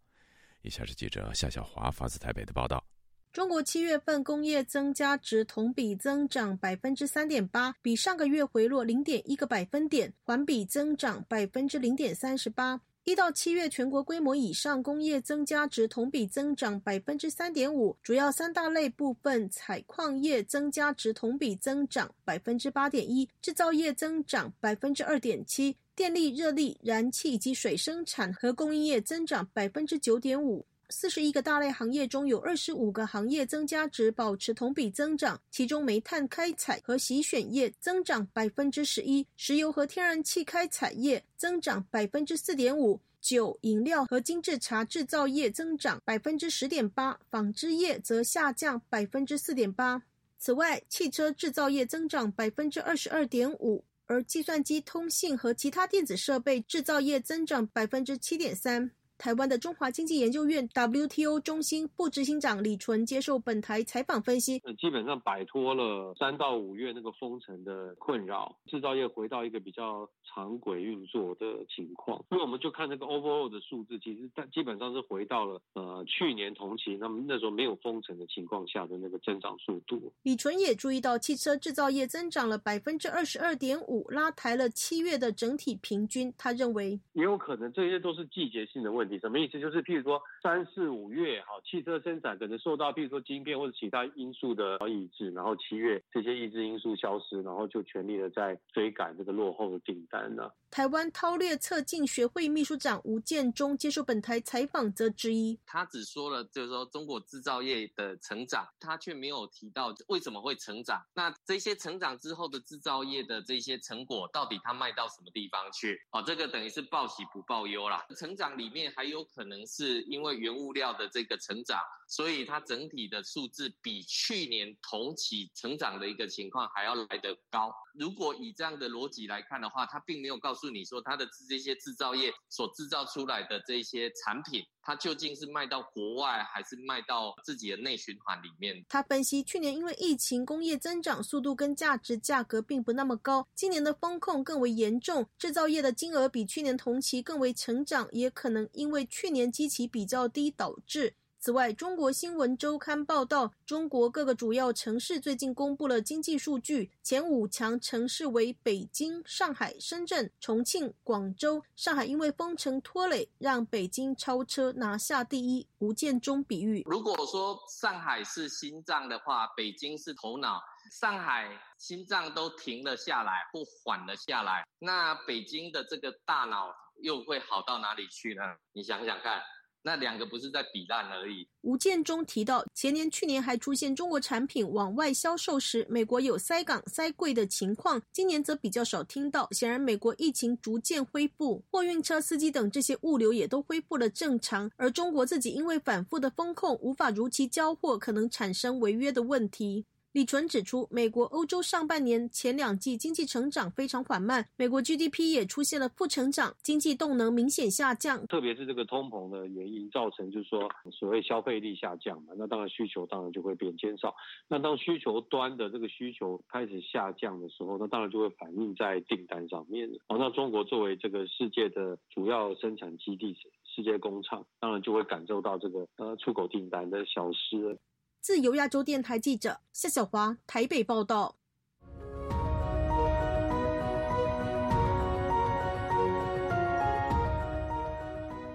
[0.62, 2.86] 以下是记者夏小华发自台北的报道：
[3.34, 12.82] 中国七月份工业增加值同比增长百分之三点八，比上个月回落零点一个百分点，环比增长百分之零点三十八。
[13.06, 25.74] 一到七月全国规模以上工业增加值同比增长百分之三点五，主要三大类部分：采矿业增加值同比增长百分之八点一，制造业增长百分之二点七。
[25.96, 30.66] 电力、热力、燃气以及水生产和供应业增长百分之九点五。
[30.92, 50.04] 四十一个大类行业中有二十五个行业增加值保持同比增长，其中煤炭开采和洗选业增长百分之十一，石油和天然气开采业增长百分之四点五，酒、饮料和精制茶制造业增长百分之十点八，纺织业则下降百分之四点八。
[50.38, 53.84] 此外，汽车制造业增长百分之二十二点五。
[54.08, 58.92] 而计算机、通信和其他电子设备制造业增长百分之七点三。
[59.22, 72.26] 台湾的中华经济研究院 WTO 中心副执行长李纯接受本台采访分析，基本上摆脱了三到五月那个封城的困扰，制造业回到一个比较常轨运作的情况。
[72.32, 80.12] 那我们就看这个 overall 的数字，其实它基本上是回到了呃去年同期，那么那时候没有封城的情况下的那个增长速度。
[80.24, 86.34] 李纯也注意到，汽车制造业增长了百分之二十二点五，拉抬了七月的整体平均。
[86.36, 89.11] 他认为也有可能这些都是季节性的问题。
[89.12, 89.20] 题。
[89.20, 89.60] 什么意思？
[89.60, 100.50] 就是譬如说三四五月，好，汽车生产可能受到譬如说晶片或者其他因素的抑制，然后七月这些抑制因素消失，然后就全力的在追赶这个落后的订单呢。
[100.72, 111.04] 台湾韬略策进学会秘书长吴建中接受本台采访则之一，他只说了就是说中国制造业的成长，他却没有提到为什么会成长。
[111.14, 116.02] 那这些成长之后的制造业的这些成果，到底他卖到什么地方去？
[116.12, 118.06] 哦，这个等于是报喜不报忧啦。
[118.16, 127.74] 成长里面还还有可能是因为原物料的这个成长，所以它整体的数字比去年同期成长的一个情况还要来得高。
[127.96, 138.84] 如果以这样的逻辑来看的话，它并没有告诉你说它的这些制造业所制造出来的这些产品，它究竟是卖到国外还是卖到自己的内循环里面？
[138.90, 151.16] 他分析，去年因为疫情，工业增长速度跟价值价格并不那么高，今年的风控更为严重，制造业的金额比去年同期更为成长，也可能因为去年基期比较低导致。
[151.44, 161.64] 此外，中国新闻周刊报道，中国各个主要城市最近公布了经济数据，前五强城市为北京、上海、深圳、重庆、广州。
[161.76, 165.66] 上海因为封城拖累，让北京超车拿下第一。
[165.80, 170.62] 吴建中比喻，如果说上海是心脏的话，北京是头脑。
[170.92, 178.44] 上海心脏都停了下来或缓了下来，那北京的这个大脑又会好到哪里去呢？
[178.74, 179.42] 你想想看。
[179.84, 181.48] 那两个不是在比烂而已。
[181.62, 189.48] 吴建中提到，前年、去年还出现中国产品往外销售时，美国有塞港、塞柜的情况，今年则比较少听到。
[189.52, 199.86] 显然，美国疫情逐渐恢复，货运车司机等这些物流也都恢复了正常，而中国自己因为反复的风控，无法如期交货，可能产生违约的问题。
[200.14, 208.28] 李纯指出，美国、欧洲上半年前两季经济成长非常缓慢，美国 GDP 也出现了负成长，经济动能明显下降。
[208.28, 214.14] 特别是这个通膨的原因，造成就是说所谓消费力下降嘛，那当然需求当然就会变减少。
[214.50, 219.90] 那当需求端的这个需求开始下降的时候，那当然就会反映在订单上面。
[220.10, 227.80] 哦，那中国作为这个世界的主要生产基地、世界工厂，当然就会感受到这个呃出口订单的消失。
[228.22, 231.36] 自由亚洲电台记者夏小华台北报道。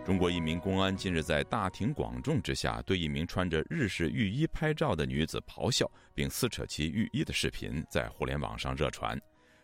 [0.04, 9.20] 中国一名公安近日在大庭广众之下，对一名穿着日式浴衣拍照的女子咆哮，并撕扯其浴衣的视频在互联网上热传。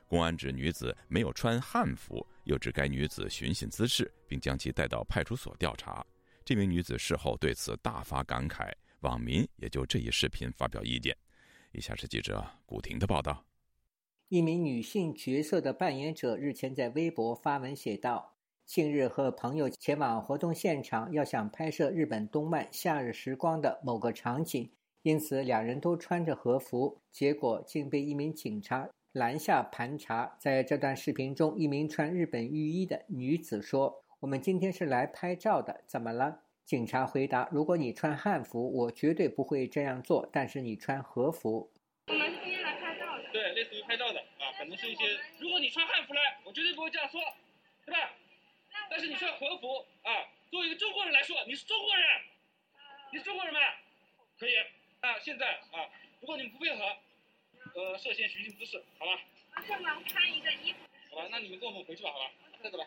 [0.09, 6.05] 公安指女子没有穿汉服，又指该女子寻衅滋事，并将其带到派出所调查。
[6.45, 8.69] 这名女子事后对此大发感慨。
[9.03, 11.17] 网民也就这一视频发表意见。
[11.73, 13.45] 以下是记者古婷的报道：
[14.29, 18.35] 一名女性角色的扮演者日前在微博发文写道
[18.67, 24.71] ：“近日和朋友前往活动现场，要想拍摄日本动漫《夏日时光》的某个场景，
[25.03, 40.27] 因此两人都穿着和服，结果竟被一名警察拦下盘查。”在这段视频中，一名穿日本浴衣的女子说：“我们今天是来拍照的，怎么了？”警察回答：“如果你穿汉服，我绝对不会这样做。
[40.33, 41.71] 但是你穿和服，
[42.07, 43.25] 我们今天来拍照的。
[43.31, 45.21] 对，类似于拍照的啊，可能是一些。
[45.39, 47.21] 如果你穿汉服来，我绝对不会这样说，
[47.85, 48.15] 对吧？
[48.89, 52.07] 但是你穿和服啊，作为一个中国人来说，你是中国人，
[53.13, 53.61] 你是中国人吗？
[54.39, 55.19] 可以啊。
[55.21, 55.85] 现在啊，
[56.23, 56.97] 如果你们不配合，
[57.75, 59.21] 呃，涉嫌寻衅滋事，好吧？
[59.57, 60.79] 我们穿一个衣服。
[61.11, 62.31] 好吧，那你们跟我们回去吧，好吧？
[62.63, 62.85] 那走吧。”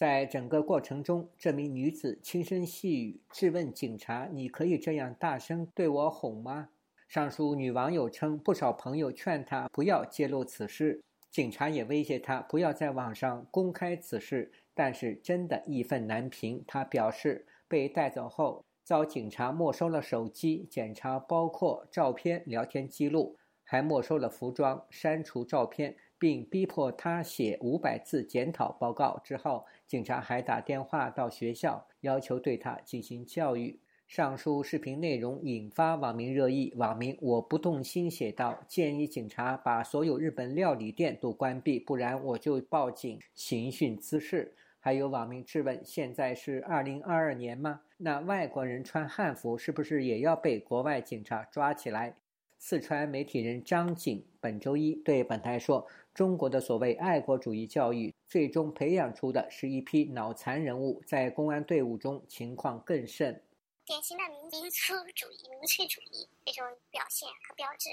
[0.00, 6.68] 在整个过程中，这名女子轻声细语质问警察：“你可以这样大声对我吼吗？”
[7.08, 14.52] 上述女网友称，不少朋友劝她不要揭露此事，警察也威胁她不要在网上公开此事。
[14.72, 25.96] 但是真的义愤难平，她表示被带走后遭警察没收了手机，检查包括照片、聊天记录，还没收了服装，删除照片。
[26.18, 29.20] 并逼迫他写五百字检讨报告。
[29.22, 33.78] 之后，警察还打电话到学校，要求对他进行教育。
[34.06, 36.72] 上述视频内容引发网民热议。
[36.76, 47.82] 网民我不动心写道：“建议警察把所有日本料理店都关闭，不然我就报警刑讯滋事。”还有网民质问：“现在是二零二二年吗？
[47.98, 52.14] 那外国人穿汉服是不是也要被国外警察抓起来？”
[52.58, 55.86] 四川媒体人张景本周一对本台说。
[56.14, 63.40] 中国的所谓爱国主义教育，最终培养出的是一批脑残人物，在公安队伍中情况更甚。
[63.84, 67.90] 典型的民民族主义、民粹主义这种表现和标志，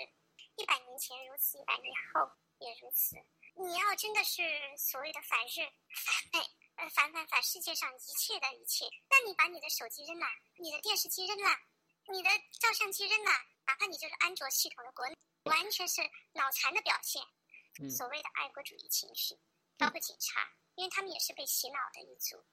[0.58, 2.26] 一百年前如此，一百年后
[2.58, 3.16] 也如此。
[3.62, 4.42] 你要真的是
[4.76, 5.62] 所谓的反日、
[5.94, 6.42] 反美、
[6.82, 8.90] 呃，反反反世界上一切的一切。
[9.06, 10.26] 那你把你的手机扔了，
[10.58, 11.50] 你的电视机扔了，
[12.10, 13.30] 你的照相机扔了，
[13.68, 16.02] 哪怕你就是安卓系统的国内，完全是
[16.34, 17.22] 脑残的表现。
[17.90, 19.36] 所谓的爱国主义情绪，
[19.78, 20.42] 包括警察，
[20.76, 22.44] 因为他们也是被洗脑的一族。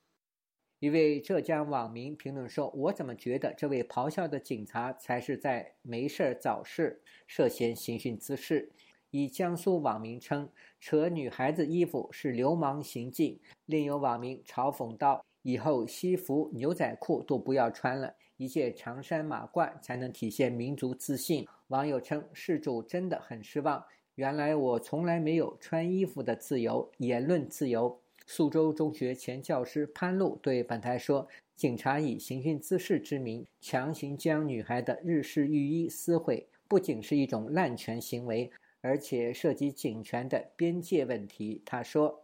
[0.81, 8.73] 一位浙江网民评论说：“我怎么觉得这位咆哮的警察才是在没事儿找事，涉嫌刑讯滋事？”
[9.11, 10.51] 以江苏网民称
[10.81, 23.83] ：“扯女孩子衣服是流氓行径。”另有网民嘲讽道：“以后西服、牛仔裤都不要穿了，一件长衫马褂才能体现民族自信。”网友称：“事主真的很失望，
[24.17, 31.27] 原来我从来没有穿衣服的自由，言论自由。”苏州中学前教师潘露对本台说
[31.57, 42.22] ：“警察以刑讯滋事之名，强行将女孩的日式浴衣撕毁，不仅是一种滥权行为，而且涉及警权的边界问题。”他说：“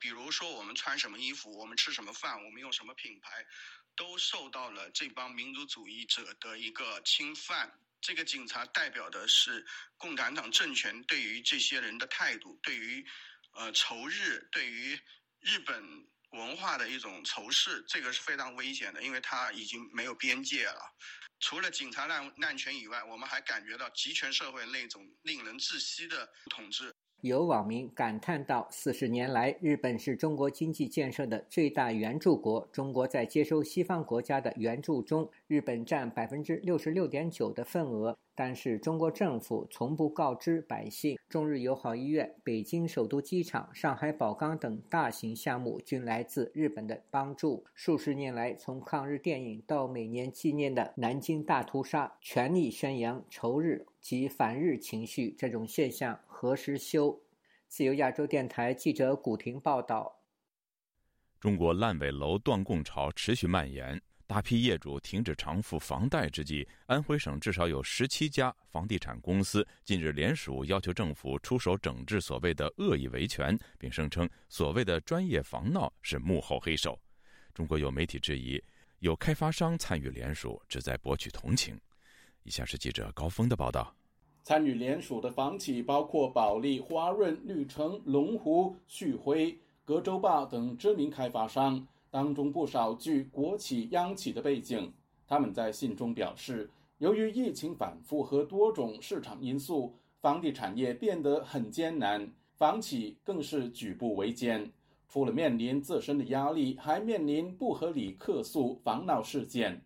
[0.00, 3.46] 比如说，我们穿什么衣服，我们吃什么饭，我们用什么品牌，
[3.96, 7.78] 都受到了这帮民族主义者的一个侵犯。
[8.00, 13.06] 这个警察代表的是共产党政权对于这些人的态度，对于。”
[13.52, 14.96] 呃，仇日对于
[15.40, 15.82] 日本
[16.30, 20.80] 文化的一种仇视，这个是非常危险的，因为它已经没有边界了。
[21.40, 26.94] 除了警察滥滥权以外，我们还感觉到集权社会那种令人窒息的统治。
[27.22, 32.68] 有网民感叹道：“四十年来，日本是中国经济建设的最大援助国。
[32.70, 38.16] 中国在接收西方国家的援助中，日本占百分之六十六点九的份额。
[38.40, 41.18] 但是，中国政府从不告知百姓。
[41.28, 47.64] 中日友好医院、北京首都机场、上海宝钢等大型项目均来自日本的帮助。
[47.74, 57.20] 数十年来，从抗日电影到每年纪念的南京大屠杀，全力宣扬仇日及反日情绪，这种现象。”何时休？
[57.66, 60.20] 自由亚洲电台记者古婷报道：
[61.40, 77.00] 中国烂尾楼断供潮持续蔓延，大批业主停止偿付房贷之际，安徽省至少有十七家房地产公司近日联署要求政府出手整治所谓的恶意维权，并声称所谓的专业房闹是幕后黑手。
[77.54, 78.62] 中国有媒体质疑，
[78.98, 81.80] 有开发商参与联署，旨在博取同情。
[82.42, 83.96] 以下是记者高峰的报道。
[84.42, 94.92] 参与联署的房企包括保利、华润、绿城、龙湖、旭辉、格洲坝等知名开发商，当中不少具国企、央企的背景。
[95.26, 104.70] 他们在信中表示，由于疫情反复和多种市场因素，房地产业变得很艰难，房企更是举步维艰。
[105.10, 109.82] 除了面临自身的压力，还面临不合理客诉、房闹事件。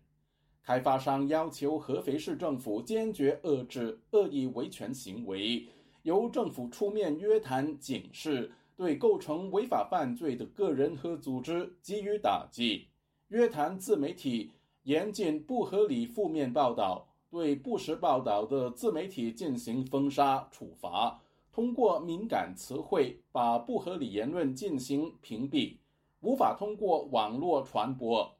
[0.61, 5.65] 开发商要求合肥市政府坚决遏制恶意维权行为，
[6.03, 12.87] 由政府出面约谈警示，对构成违法犯罪的个人和组织给予打击；
[13.29, 14.51] 约谈自媒体，
[14.83, 21.21] 严禁不合理负面报道，对不实报道的自媒体进行封杀处罚；
[21.51, 25.77] 通过敏感词汇把不合理言论进行屏蔽，
[26.21, 28.35] 无法通过网络传播。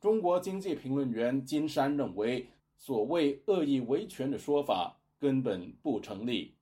[0.00, 6.54] 中国经济评论员金山认为，所谓恶意维权的说法根本不成立。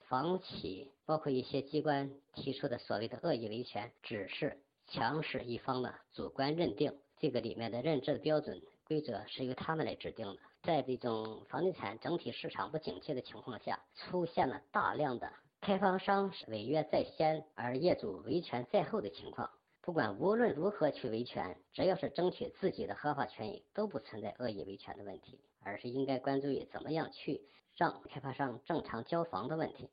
[0.00, 4.56] 房企包括一些机关提出的所谓的恶意维权，只是
[4.86, 10.38] 强势一方的主观认定，这个里面的认知的标准规则是由他们来制定的。
[10.62, 19.50] 在这种房地产整体市场不景气的情况下，出现了大量的开发商违约在先，而业主维权在后的情况。
[19.82, 27.42] 不管无论如何去维权，只要是争取自己的合法权益，都不存在恶意维权的问题，而是应该关注于怎么样去
[27.76, 29.90] 让开发商正常交房的问题。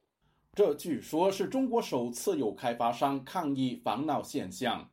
[0.56, 4.90] 这据说是中国首次有开发商抗议房闹现象。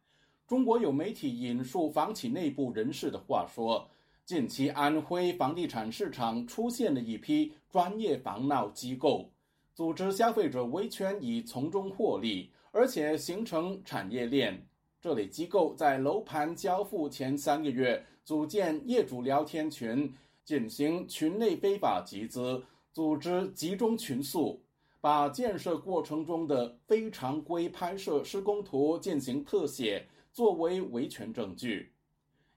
[0.46, 3.88] 中国有媒体引述房企内部人士的话说，
[4.24, 9.28] 近期安徽房地产市场出现了一批专业房闹机构，
[9.74, 14.64] 组织消费者维权以从中获利，而且形成产业链。
[15.00, 20.12] 这类机构在楼盘交付前三个月组建业主聊天群，
[20.44, 24.60] 进行群内非法集资，组织集中群诉，
[25.00, 31.92] 把建设过程中的非常规拍摄施工图进行特写，作为维权证据。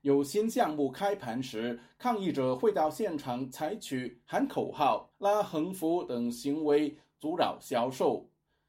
[0.02, 8.26] 有新项目开盘时，抗议者会到现场采取喊口号、拉横幅等行为，阻扰销售。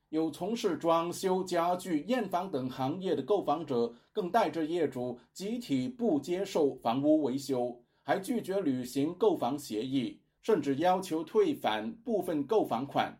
[0.09, 13.17] 有从事装修、家具、验房等行业的购房者，更带着业主集体不接受房屋维修，还拒绝履行购房协议，甚至要求退返部分购房款。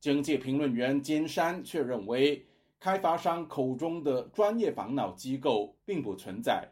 [0.00, 2.46] 经济评论员金山却认为，
[2.78, 6.68] 开发商口中的专业防脑机构并不存在。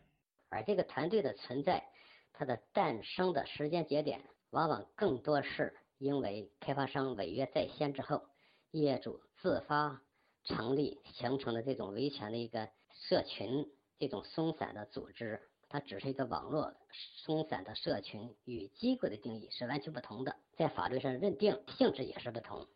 [0.51, 1.85] 而这个团队的存在，
[2.33, 4.21] 它的诞生的时间节点，
[4.51, 8.23] 往往更多是因为开发商违约在先之后，
[8.71, 10.01] 业主自发
[10.45, 12.69] 成立形成的这种维权的一个
[13.09, 13.67] 社群，
[13.99, 15.41] 这种松散的组织。
[15.69, 22.69] 它只是一个网络松散的社群，与机构的定义是完全不同的，在法律上认定性质也是不同。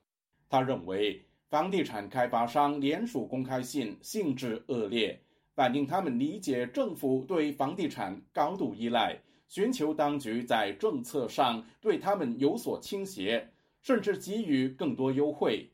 [0.49, 5.21] 他认为，房地产开发商联署公开信性质恶劣，
[5.55, 9.19] 反映他们理解政府对房地产高度依赖，
[9.49, 13.51] 寻求当局在政策上对他们有所倾斜，
[13.83, 15.71] 甚至给予更多优惠。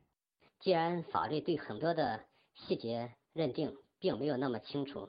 [0.61, 5.09] 既然法律对很多的细节认定并没有那么清楚。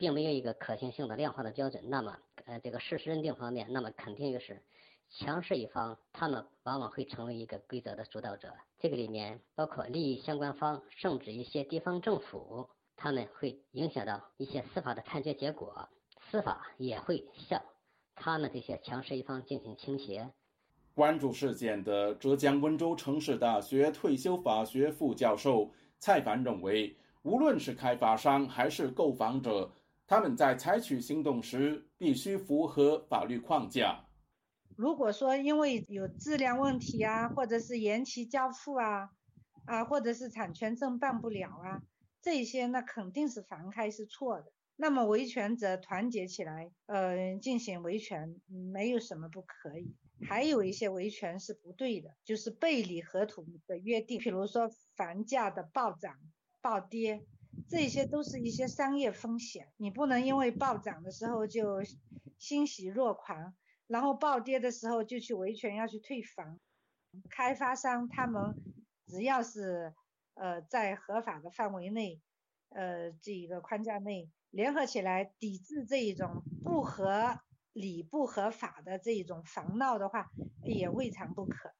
[0.00, 4.62] 并没有一个可行性的量化的标准，那么，呃，这个事实认定方面，那么肯定就是
[5.10, 8.54] 强势一方，他们往往会成为一个规则的主导者。
[8.80, 15.88] 这个里面包括利益相关方，甚至一些地方政府，他们会影响到一些司法的判决结果，
[16.30, 17.60] 司法也会向
[18.14, 20.30] 他们这些强势一方进行倾斜。
[20.94, 29.70] 关注事件的浙江温州城市大学退休法学副教授蔡凡认为，无论是开发商还是购房者。
[30.06, 34.02] 他们在采取行动时必须符合法律框架。
[34.78, 39.10] 如果说因为有质量问题啊，或者是延期交付啊，
[39.64, 41.82] 啊，或者是产权证办不了啊，
[42.22, 44.52] 这些那肯定是房开是错的。
[44.76, 49.96] 那么维权者团结起来，呃，进行维权没有什么不可以。
[50.22, 56.14] 还有一些维权是不对的，就是背离合同的约定，比如说房价的暴涨
[56.60, 57.26] 暴跌。
[57.68, 61.82] 这些都是一些商业风险，你不能因为暴涨的时候就
[62.38, 63.56] 欣喜若狂，
[63.88, 66.60] 然后暴跌的时候就去维权要去退房。
[67.28, 68.54] 开发商他们
[69.06, 69.92] 只要是
[70.34, 72.20] 呃在合法的范围内，
[72.68, 77.40] 呃这一个框架内联合起来抵制这一种不合
[77.72, 80.30] 理不合法的这一种房闹的话，
[80.62, 81.72] 也未尝不可。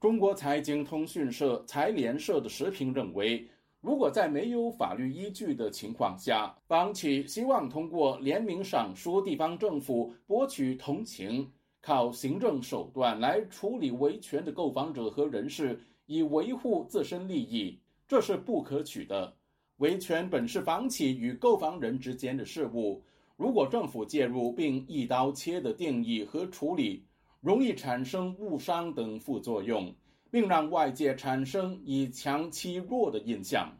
[0.00, 3.48] 中国财经通讯社财联社的时评认为。
[3.82, 17.76] 如果在没有法律依据的情况下，房企希望通过联名上书地方政府博取同情，靠行政手段来处理维权的购房者和人士，以维护自身利益，
[18.06, 19.34] 这是不可取的。
[19.78, 23.02] 维权本是房企与购房人之间的事务，
[23.36, 27.04] 如果政府介入并一刀切的定义和处理，
[27.40, 29.92] 容易产生误伤等副作用。
[30.32, 33.70] 并让外界产生以强欺弱的印象。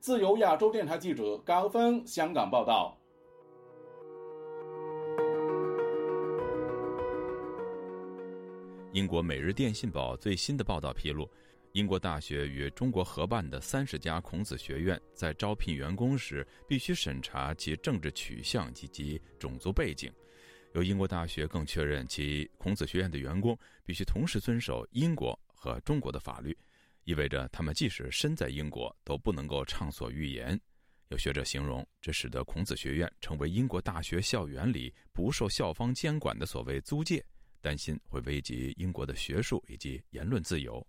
[0.00, 2.98] 自由亚洲电台记者高峰香港报道。
[8.94, 11.28] 英国《每日电信报》最新的报道披露，
[11.72, 20.10] 英国大学与中国合办的三十家孔子学院在招聘员工时必须审查其政治取向以及种族背景。
[20.72, 25.38] 由英国大学更确认，其孔子学院的员工必须同时遵守英国。
[25.66, 26.56] 和中国的法律，
[27.02, 30.58] 意味着他们即使身在英国都不能够畅所欲言。
[31.08, 37.24] 有学者形容，这使得孔子学院成为英国大学校园里不受校方监管的所谓租界，
[37.60, 40.84] 担心会危及英国的学术以及言论自由。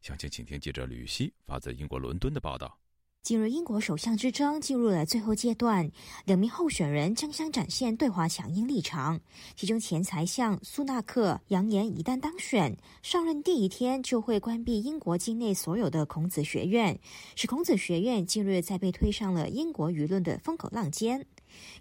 [0.00, 2.78] 详情，请听记者吕希发自英国伦敦的报道。
[3.24, 5.90] 进入英国首相之争进入了最后阶段，
[6.26, 9.18] 两名候选人争相展现对华强硬立场。
[9.56, 17.00] 其中前财相苏纳克扬言，一旦当选上任第一天就会关闭英国境内所有的孔子学院，
[17.34, 21.24] 使孔子学院近日再被推上了英国舆论的风口浪尖。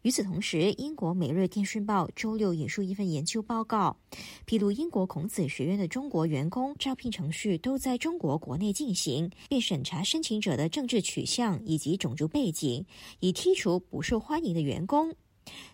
[0.03, 3.97] 与此同时，英国《每日电讯报》周六引述一份研究报告，
[4.45, 12.86] 披露英国孔子学院的中国员工招聘程序都在中国国内进行，并审查申请者的政治取向以及种族背景，
[13.19, 15.13] 以剔除不受欢迎的员工。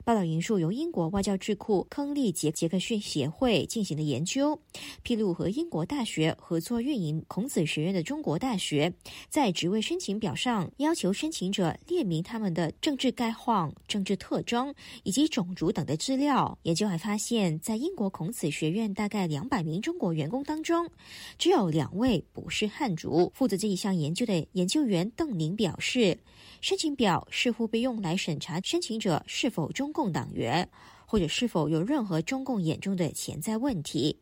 [0.03, 4.59] 报道引述由英国外交智库亨利杰杰克逊协会进行的研究，
[5.03, 8.91] 披露和英国大学合作运营孔子学院的中国大学，
[9.29, 16.57] 在职位申请表上要求申请者列明他们的政治概况、政治特征以及种族等的资料。
[16.63, 20.89] 研究还发现，在英国孔子学院大概两百名中国员工当中，
[21.37, 23.31] 只有两位不是汉族。
[23.35, 26.17] 负责这一项研究的研究员邓宁表示。
[26.61, 30.69] 申请表似乎被用来审查申请者是否有中共党员，
[31.05, 34.19] 或者是否有任何中共眼中的潜在问题。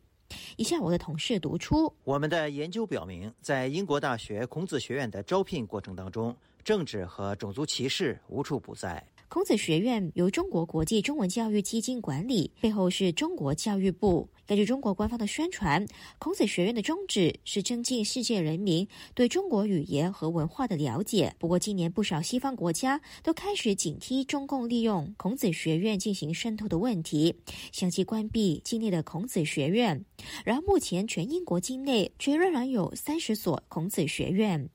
[0.56, 9.02] 以下我的同事读出：我们的研究表明，在英国大学孔子学院的招聘过程当中，政治和种族歧视无处不在。
[9.30, 14.26] 孔子学院由中国国际中文教育基金管理，背后是中国教育部。
[14.46, 15.86] 根据中国官方的宣传，
[16.18, 21.30] 孔子学院的宗旨是增进世界人民对中国语言和文化的了解。
[21.38, 27.34] 不过，今年不少西方国家都开始警惕中共利用孔子学院进行渗透的问题，
[27.70, 30.02] 相继关闭境内的孔子学院。
[30.42, 34.70] 然而，目前全英国境内却仍然有三十所孔子学院。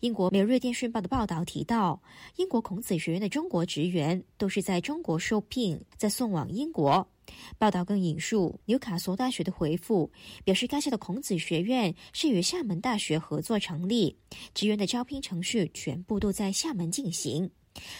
[0.00, 2.02] 英国《每日电讯报》的报道提到，
[2.36, 7.08] 英国孔子学院的中国职员都是在中国受聘，再送往英国。
[7.58, 10.10] 报道更引述纽卡索大学的回复，
[10.44, 14.16] 表示该校的孔子学院是与厦门大学合作成立，
[14.54, 17.50] 职员的招聘程序全部都在厦门进行。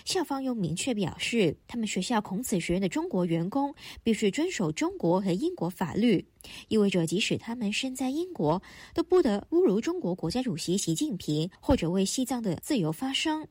[0.04, 6.24] 校方又明确表示，他们学校孔子学院的中国员工必须遵守中国和英国法律，
[6.68, 8.62] 意味着即使他们身在英国，
[8.94, 13.46] 都不得侮辱中国国家主席习近平或者为西藏的自由发声。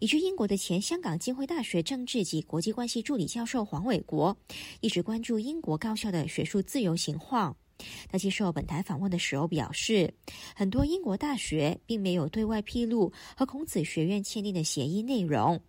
[0.00, 4.36] 以据英国的前香港浸会大学政治及国际关系助理教授黄伟国，
[4.80, 7.56] 一直关注英国高校的学术自由情况。
[8.10, 10.12] 他接受本台访问的时候表示，
[10.54, 15.60] 很多英国大学并没有对外披露和孔子学院签订的协议内容，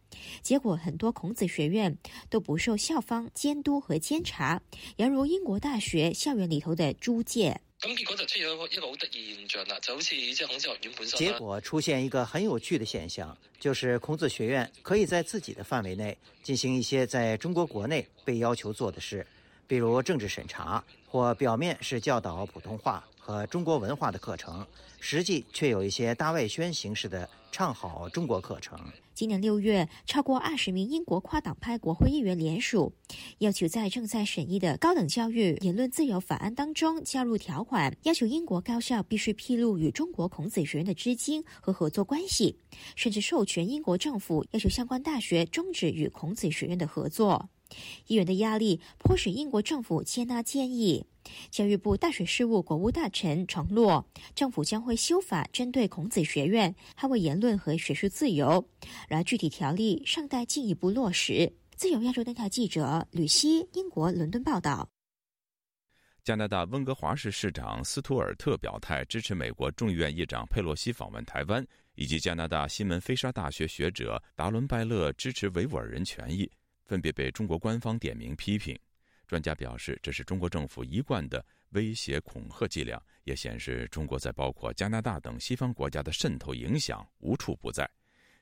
[0.42, 1.98] 结果很多孔子学院
[2.30, 4.62] 都不受校方监督和监察，
[4.98, 7.60] 犹如英国大学校园里头的租界。
[7.80, 11.20] 咁结果就出现一个一个好得意现象啦，就好似即系孔子学院本身。
[11.20, 19.28] 结果出现一个很有趣的现象，就是孔子学院可以在自己的范围内进行一些在中国国内被要求做的事，
[19.68, 20.84] 比如政治审查。
[21.06, 24.66] 或表面是教导普通话和中国文化的课程，
[25.00, 28.80] 实际却有一些大外宣形式的唱好中国课程。
[29.14, 32.92] 今年六月，超过二十名英国跨党派国会议员联署，
[33.38, 42.58] 要求在正在审议的高等教育言论自由法案当中加入条款，要求英国高校必须披露与中国孔子学院的资金和合作关系，
[42.96, 47.48] 甚至授权英国政府要求相关大学终止与孔子学院的合作。
[48.08, 51.06] 议员的压力迫使英国政府接纳建议。
[51.50, 54.06] 教育部大学事务国务大臣承诺，
[54.36, 58.68] 政府将会修法针对孔子学院，捍卫言论和学术自由。
[59.08, 61.54] 然而，具体条例尚待进一步落实。
[61.76, 64.90] 自由亚洲电台记者吕希，英国伦敦报道。
[66.24, 71.66] 加拿大温哥华市市长斯图尔特表态支持美国众议院议长佩洛西访问台湾，
[71.96, 76.50] 以及加拿大西门菲沙大学学者达伦拜勒支持维吾尔人权益。
[76.94, 78.78] 分别被中国官方点名批评，
[79.26, 87.90] 专家表示这是中国政府一贯的威胁恐吓伎俩，也显示中国在包括加拿大等西方国家的渗透影响无处不在。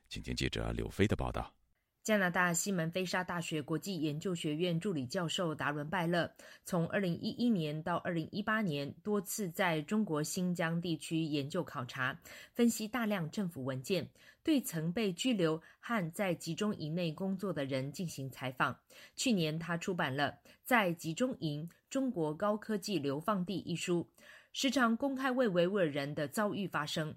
[0.09, 1.60] 请听记者柳飞的报道。
[2.03, 6.33] 加拿大西门菲沙大学国际研究学院助理教授达伦拜勒，
[6.65, 12.19] 从二零一一年到二零一八年，多次在中国新疆地区研究考察，
[12.53, 14.09] 分析大量政府文件，
[14.41, 18.79] 对曾被拘留和在集中营内工作的人进行采访。
[19.15, 20.31] 去年，他出版了
[20.63, 24.09] 《在集中营：中国高科技流放地》一书，
[24.53, 27.13] 时常公开为维吾尔人的遭遇发声。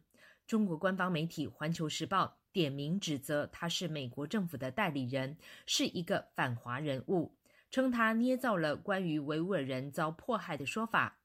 [0.47, 2.37] 中国官方媒体《环球时报》。
[2.55, 5.37] 点名指责他是美国政府的代理人，
[5.67, 7.35] 是一个反华人物，
[7.69, 11.19] 称他捏造了关于维吾尔人遭迫害的说法。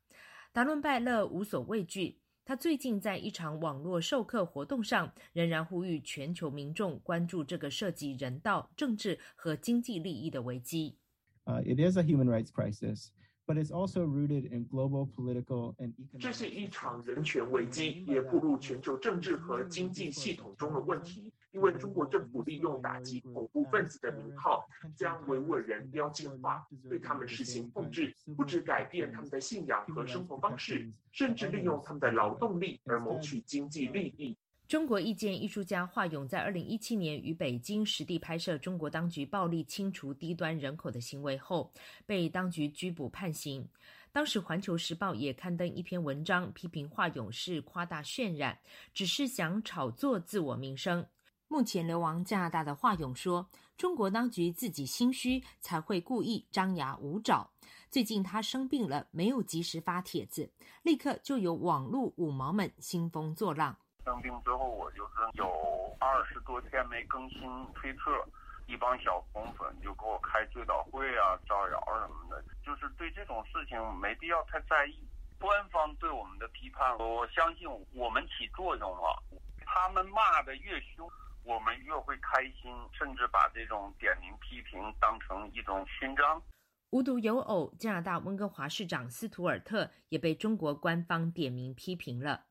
[0.51, 10.97] 达伦拜勒无所畏惧，他最近在一场网络授课活动上，仍然呼吁全球民众关注这个涉及人道、政治和经济利益的危机。
[11.45, 13.09] Uh, it is a human rights crisis.
[13.49, 16.21] But it's also rooted in global political and economic.
[16.21, 21.33] 这是一场人权危机，也步入全球政治和经济系统中的问题。
[21.51, 24.63] 因为中国政府利用打击恐怖分子的名号，
[24.95, 34.37] 将维吾尔人标签化，对他们实行控制，不止改变他们的信仰和生活方式，甚至利用他们的劳动力而谋取经济利益。
[34.69, 41.73] 中国意见艺术家华勇在二零一七年于北京实地拍摄中国当局暴力清除低端人口的行为后，
[42.05, 43.67] 被当局拘捕判刑。
[44.11, 48.59] 当时《环球时报》也刊登一篇文章，批评华勇是夸大渲染，
[48.93, 51.03] 只是想炒作自我名声。
[51.47, 57.49] 目前流亡加拿大的华勇说：“中国当局自己心虚，才会故意张牙舞爪。
[57.89, 60.51] 最近他生病了，没有及时发帖子，
[60.83, 63.75] 立刻就有网络五毛们兴风作浪。”
[64.09, 67.41] 生病之后，我就是有二十多天没更新
[67.75, 68.25] 推特，
[68.65, 72.43] 一帮小红粉就给我开追悼会啊、造谣什么的。
[72.65, 74.97] 就是对这种事情没必要太在意。
[75.39, 79.23] 官方对我们的批判，我相信我们起作用了。
[79.63, 81.07] 他们骂的越凶，
[81.43, 86.41] 我们越会开心，甚至把这种点名批评当成一种勋章。
[86.89, 92.45] 无独有偶，加拿大温哥华市长斯图尔特也被中国官方点名批评了。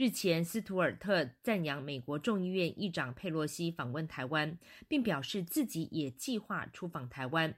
[0.00, 7.54] 日前，斯图尔特赞扬美国众议院议长佩洛西访问台湾，并表示自己也计划出访台湾。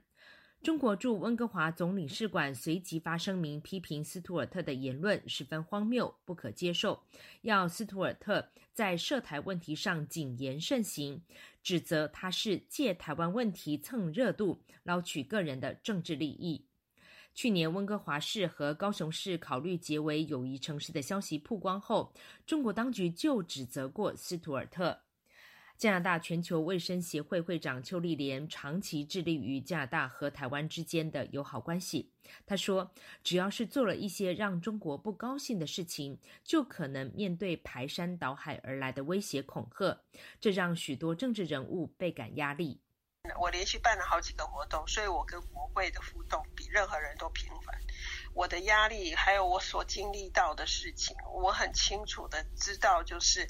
[0.61, 7.05] 中国驻温哥华总领事馆随即发声明，批评斯图尔特的言论十分荒谬、不可接受，
[7.43, 11.21] 要斯图尔特在涉台问题上谨言慎行，
[11.61, 16.65] 指责他是借台湾问题蹭热度，捞取个人的政治利益。
[17.33, 22.13] 去年，温哥华市和高雄市考虑结为友谊城市的消息曝光后，
[22.45, 25.01] 中国当局就指责过斯图尔特。
[25.75, 32.11] 加拿大全球卫生协会会长邱丽莲长期致力于加拿大和台湾之间的友好关系。
[32.45, 32.91] 他说
[33.23, 39.99] ：“只要是做了一些让中国不高兴的事情，就可能面对排山倒海而来的威胁恐吓，
[40.39, 42.79] 这让许多政治人物倍感压力。”
[43.39, 47.79] 我连续办了好几个活动，所以我跟国会的互动比任何人都频繁。
[48.33, 53.47] 我的压力还有我所经历到的事情，我很清楚的知道，就是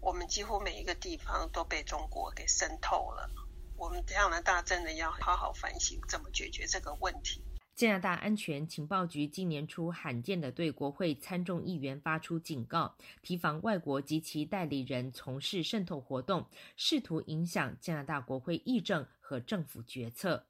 [0.00, 3.30] 我们几乎每一个地方都被中国给渗透了。
[3.76, 7.44] 我们这样的大真的要好好反省，怎么解决这个问题。
[7.80, 20.46] 加拿大安全情报局今年初罕见的对国会参众议员发出警告，提防外国及其代理人从事渗透活动，试图影响加拿大国会议政和政府决策。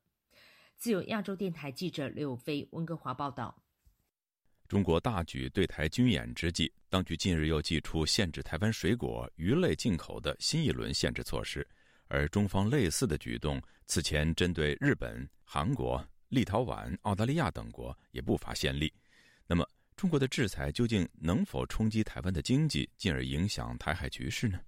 [0.77, 3.63] 自由亚洲电台记者刘飞温哥华报道。
[4.67, 11.65] 中国大举对台军演之际，当局近日又祭出限制台湾水果、鱼类进口的新一轮限制措施，
[12.09, 16.05] 而中方类似的举动此前针对日本、韩国。
[16.31, 18.93] 立陶宛、澳大利亚等国也不乏先例。
[19.47, 19.65] 那么，
[19.95, 24.59] 中国的制裁究竟能否冲击台湾的经济，进而影响台海局势呢？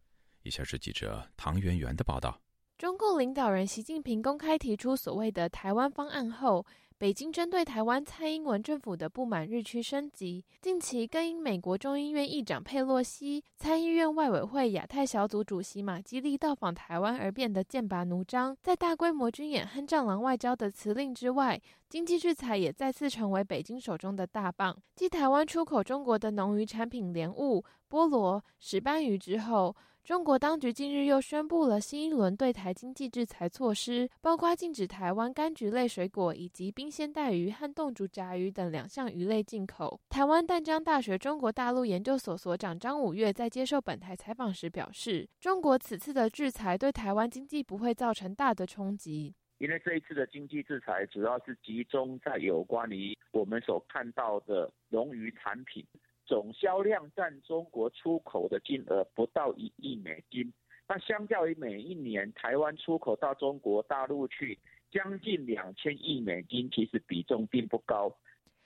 [0.43, 2.39] 以下是记者唐媛媛的报道。
[2.77, 6.67] 中共领导人习近平公开提出所谓的“台湾方案”后。
[7.03, 18.57] 北京针对台湾蔡英文政府的不满日趋升级，近期更因美国众议院议长佩洛西、参议院外委会亚太小组主席马基利到访台湾而变得剑拔弩张。
[18.63, 24.81] 在大规模军演和战狼外交的辞令之外，经济制裁也再次成为北京手中的大棒。
[24.95, 29.75] 继台湾出口中国的农渔产品莲雾、菠萝、石斑鱼之后。
[30.05, 40.01] 中国当局近日又宣布了新一轮对台经济制裁措施，包括禁止台湾柑橘类水果以及冰鲜带鱼和冻煮炸鱼等两项鱼类进口。
[40.09, 55.87] 台湾淡江大学中国大陆研究所所长张五岳在接受本台采访时表示，中国此次的制裁对台湾经济不会造成大的冲击，因为这一次的经济制裁主要是集中在有关于我们所看到的龙鱼产品。
[56.25, 60.53] 总销量占中国出口的金额不到一亿美金，
[60.89, 64.59] 那相较于每一年台湾出口到中国大陆去
[64.91, 68.15] 将近两千亿美金，其实比重并不高。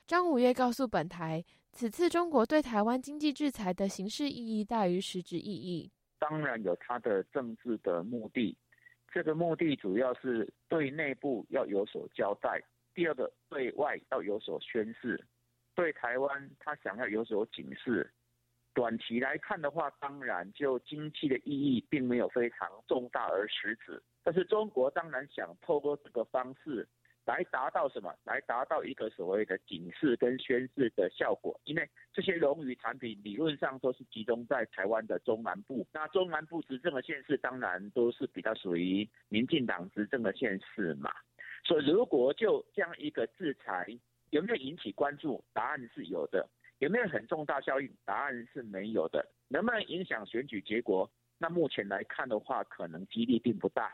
[0.06, 5.90] 张五月告诉本台，此次中国对台湾经济制裁的形式意义大于实质意义。
[6.18, 8.56] 当然有它的政治的目的，
[9.12, 12.62] 这个目的主要是对内部要有所交代，
[12.94, 15.22] 第二个对外要有所宣示。
[15.76, 18.10] 对台湾，他想要有所警示。
[18.74, 24.02] 短期来看的话，当然就经济的意义并没有非常重大而实质。
[24.24, 26.86] 但是中国当然想透过这个方式
[27.24, 28.14] 来达到什么？
[28.24, 31.58] 来达到一个所谓的警示跟宣示的效果。
[31.64, 41.10] 因为这些龙鱼产品理论上都是集中在台湾的中南部，那中南部执政的县市当然都是比较属于民进党执政的县市嘛。
[41.64, 43.86] 所以如果就这样一个制裁，
[44.30, 45.42] 有没有引起关注？
[45.52, 46.48] 答案是有的。
[46.78, 47.90] 有没有很重大效应？
[48.04, 49.26] 答案是没有的。
[49.48, 51.10] 能不能影响选举结果？
[51.38, 53.90] 那目前来看的话，可能几率并不大。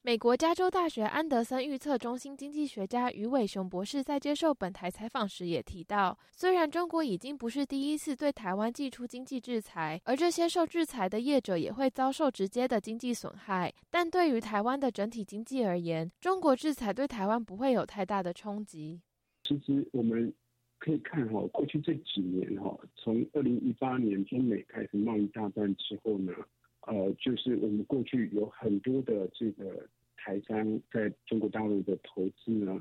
[0.00, 19.02] 美国加州大学安德森预测中心经济学家余伟雄博士在接受本台采访时也提到，虽然中国已经不是第一次对台湾寄出经济制裁，而这些受制裁的业者也会遭受直接的经济损害，但对于台湾的整体经济而言，中国制裁对台湾不会有太大的冲击。
[19.48, 20.30] 其实我们
[20.78, 26.34] 可以看哈，过去这几年哈，从二零一八年中美开始贸易大战之后呢，
[26.82, 29.88] 呃，就是我们过去有很多的这个
[30.18, 32.78] 台商在中国大陆的投资呢，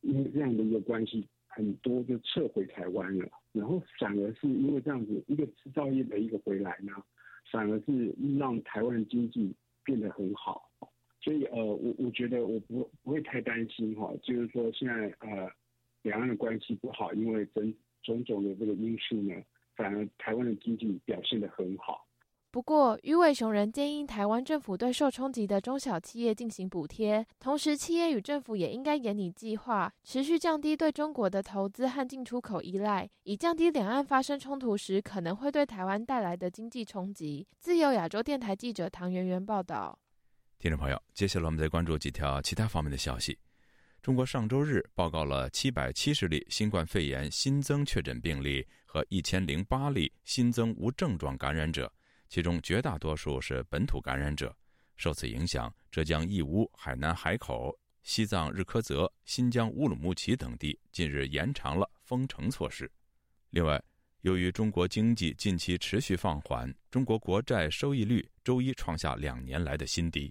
[0.00, 6.92] 因为这样的一个关系，很多就撤回台湾了，然后反而是因为这样子一个制造业的一个回来呢，
[7.52, 9.54] 反而是让台湾经济
[9.84, 10.68] 变得很好，
[11.22, 15.48] 所以呃，我我觉得我不不会太担心哈，就是说现在呃。
[16.02, 19.34] 两岸的关系不好，因为种种种的这个因素呢，
[19.74, 22.06] 反而台湾的经济表现得很好。
[22.50, 37.46] 不过，鱼尾熊人建议台湾政府对受冲击的中小企业进行补贴，同时企业与政府也应该研拟计划，持续降低对中国的投资和进出口依赖，以降低两岸发生冲突时可能会对台湾带来的经济冲击。
[37.58, 39.98] 自由亚洲电台记者唐媛媛报道。
[40.58, 43.38] 听众朋友，接下来我们再关注几条其他方面的消息。
[44.00, 51.92] 中国上周日报告了七百七十例新冠肺炎新增确诊病例和一千零八例新增无症状感染者。
[52.28, 54.54] 其中绝大多数是本土感染者，
[54.96, 62.90] 受此影响，浙江义乌、海南海口、西藏日喀则、新疆乌鲁木齐等地近日延长了封城措施。
[63.50, 63.82] 另外，
[64.20, 70.30] 由于中国经济近期持续放缓，中国国债收益率周一创下两年来的新低。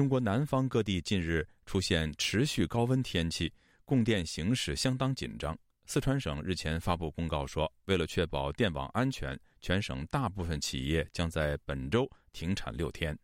[0.00, 3.52] 中国南方各地近日出现持续高温天气，
[3.84, 5.54] 供电形势相当紧张。
[5.84, 9.38] 四川省日前发布公告说，为了确保电网安全。
[9.60, 13.14] 全省大部分企业将在本周停产六天。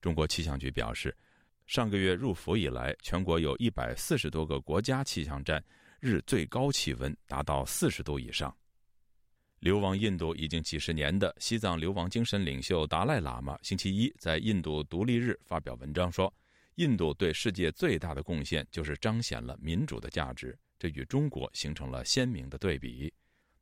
[0.00, 1.14] 中国气象局表示，
[1.66, 5.62] 上个月入伏以来，全国有一百四十多个国家气象站
[6.00, 8.56] 日最高气温达到四十度以上。
[9.62, 16.34] 流亡印度已经几十年的西藏流亡精神领袖达赖喇嘛星期一在印度独立日发表文章说，
[16.74, 23.12] 印度对世界最大的贡献就是彰显了民主的价值，这与中国形成了鲜明的对比。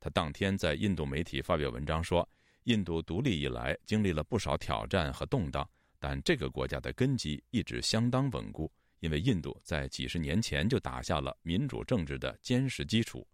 [0.00, 2.26] 他当天在印度媒体发表文章说，
[2.64, 13.28] 印度独立以来经历了不少挑战和动荡，但这个国家的根基一直相当稳固，因为印度在几十年前就打下了民主政治的坚实基础。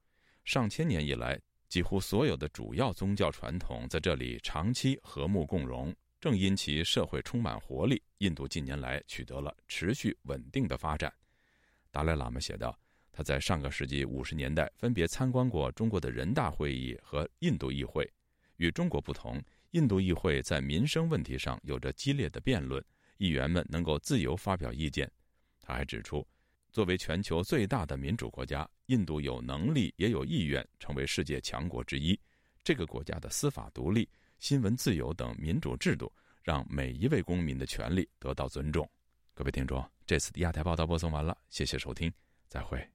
[0.44, 5.94] 上千年以来，几乎所有的主要宗教传统在这里长期和睦共荣。
[6.20, 11.12] 正因其社会充满活力，印度近年来取得了持续稳定的发展。
[11.90, 12.78] 达赖喇嘛写道。
[13.12, 18.06] 他在上个世纪五十年代分别参观过中国的人大会议和印度议会。
[18.56, 22.84] 与中国不同，印度议会在民生问题上有着激烈的辩论，
[23.16, 25.10] 议员们能够自由发表意见。
[25.62, 26.28] 他还指出，
[26.76, 32.20] 作为全球最大的民主国家，印度有能力也有意愿成为世界强国之一。
[32.62, 34.06] 这个国家的司法独立、
[34.40, 36.12] 新闻自由等民主制度，
[36.42, 38.86] 让每一位公民的权利得到尊重。
[39.32, 42.12] 各位听众，这次的亚太报道播送完了，谢谢收听，
[42.46, 42.86] 再会。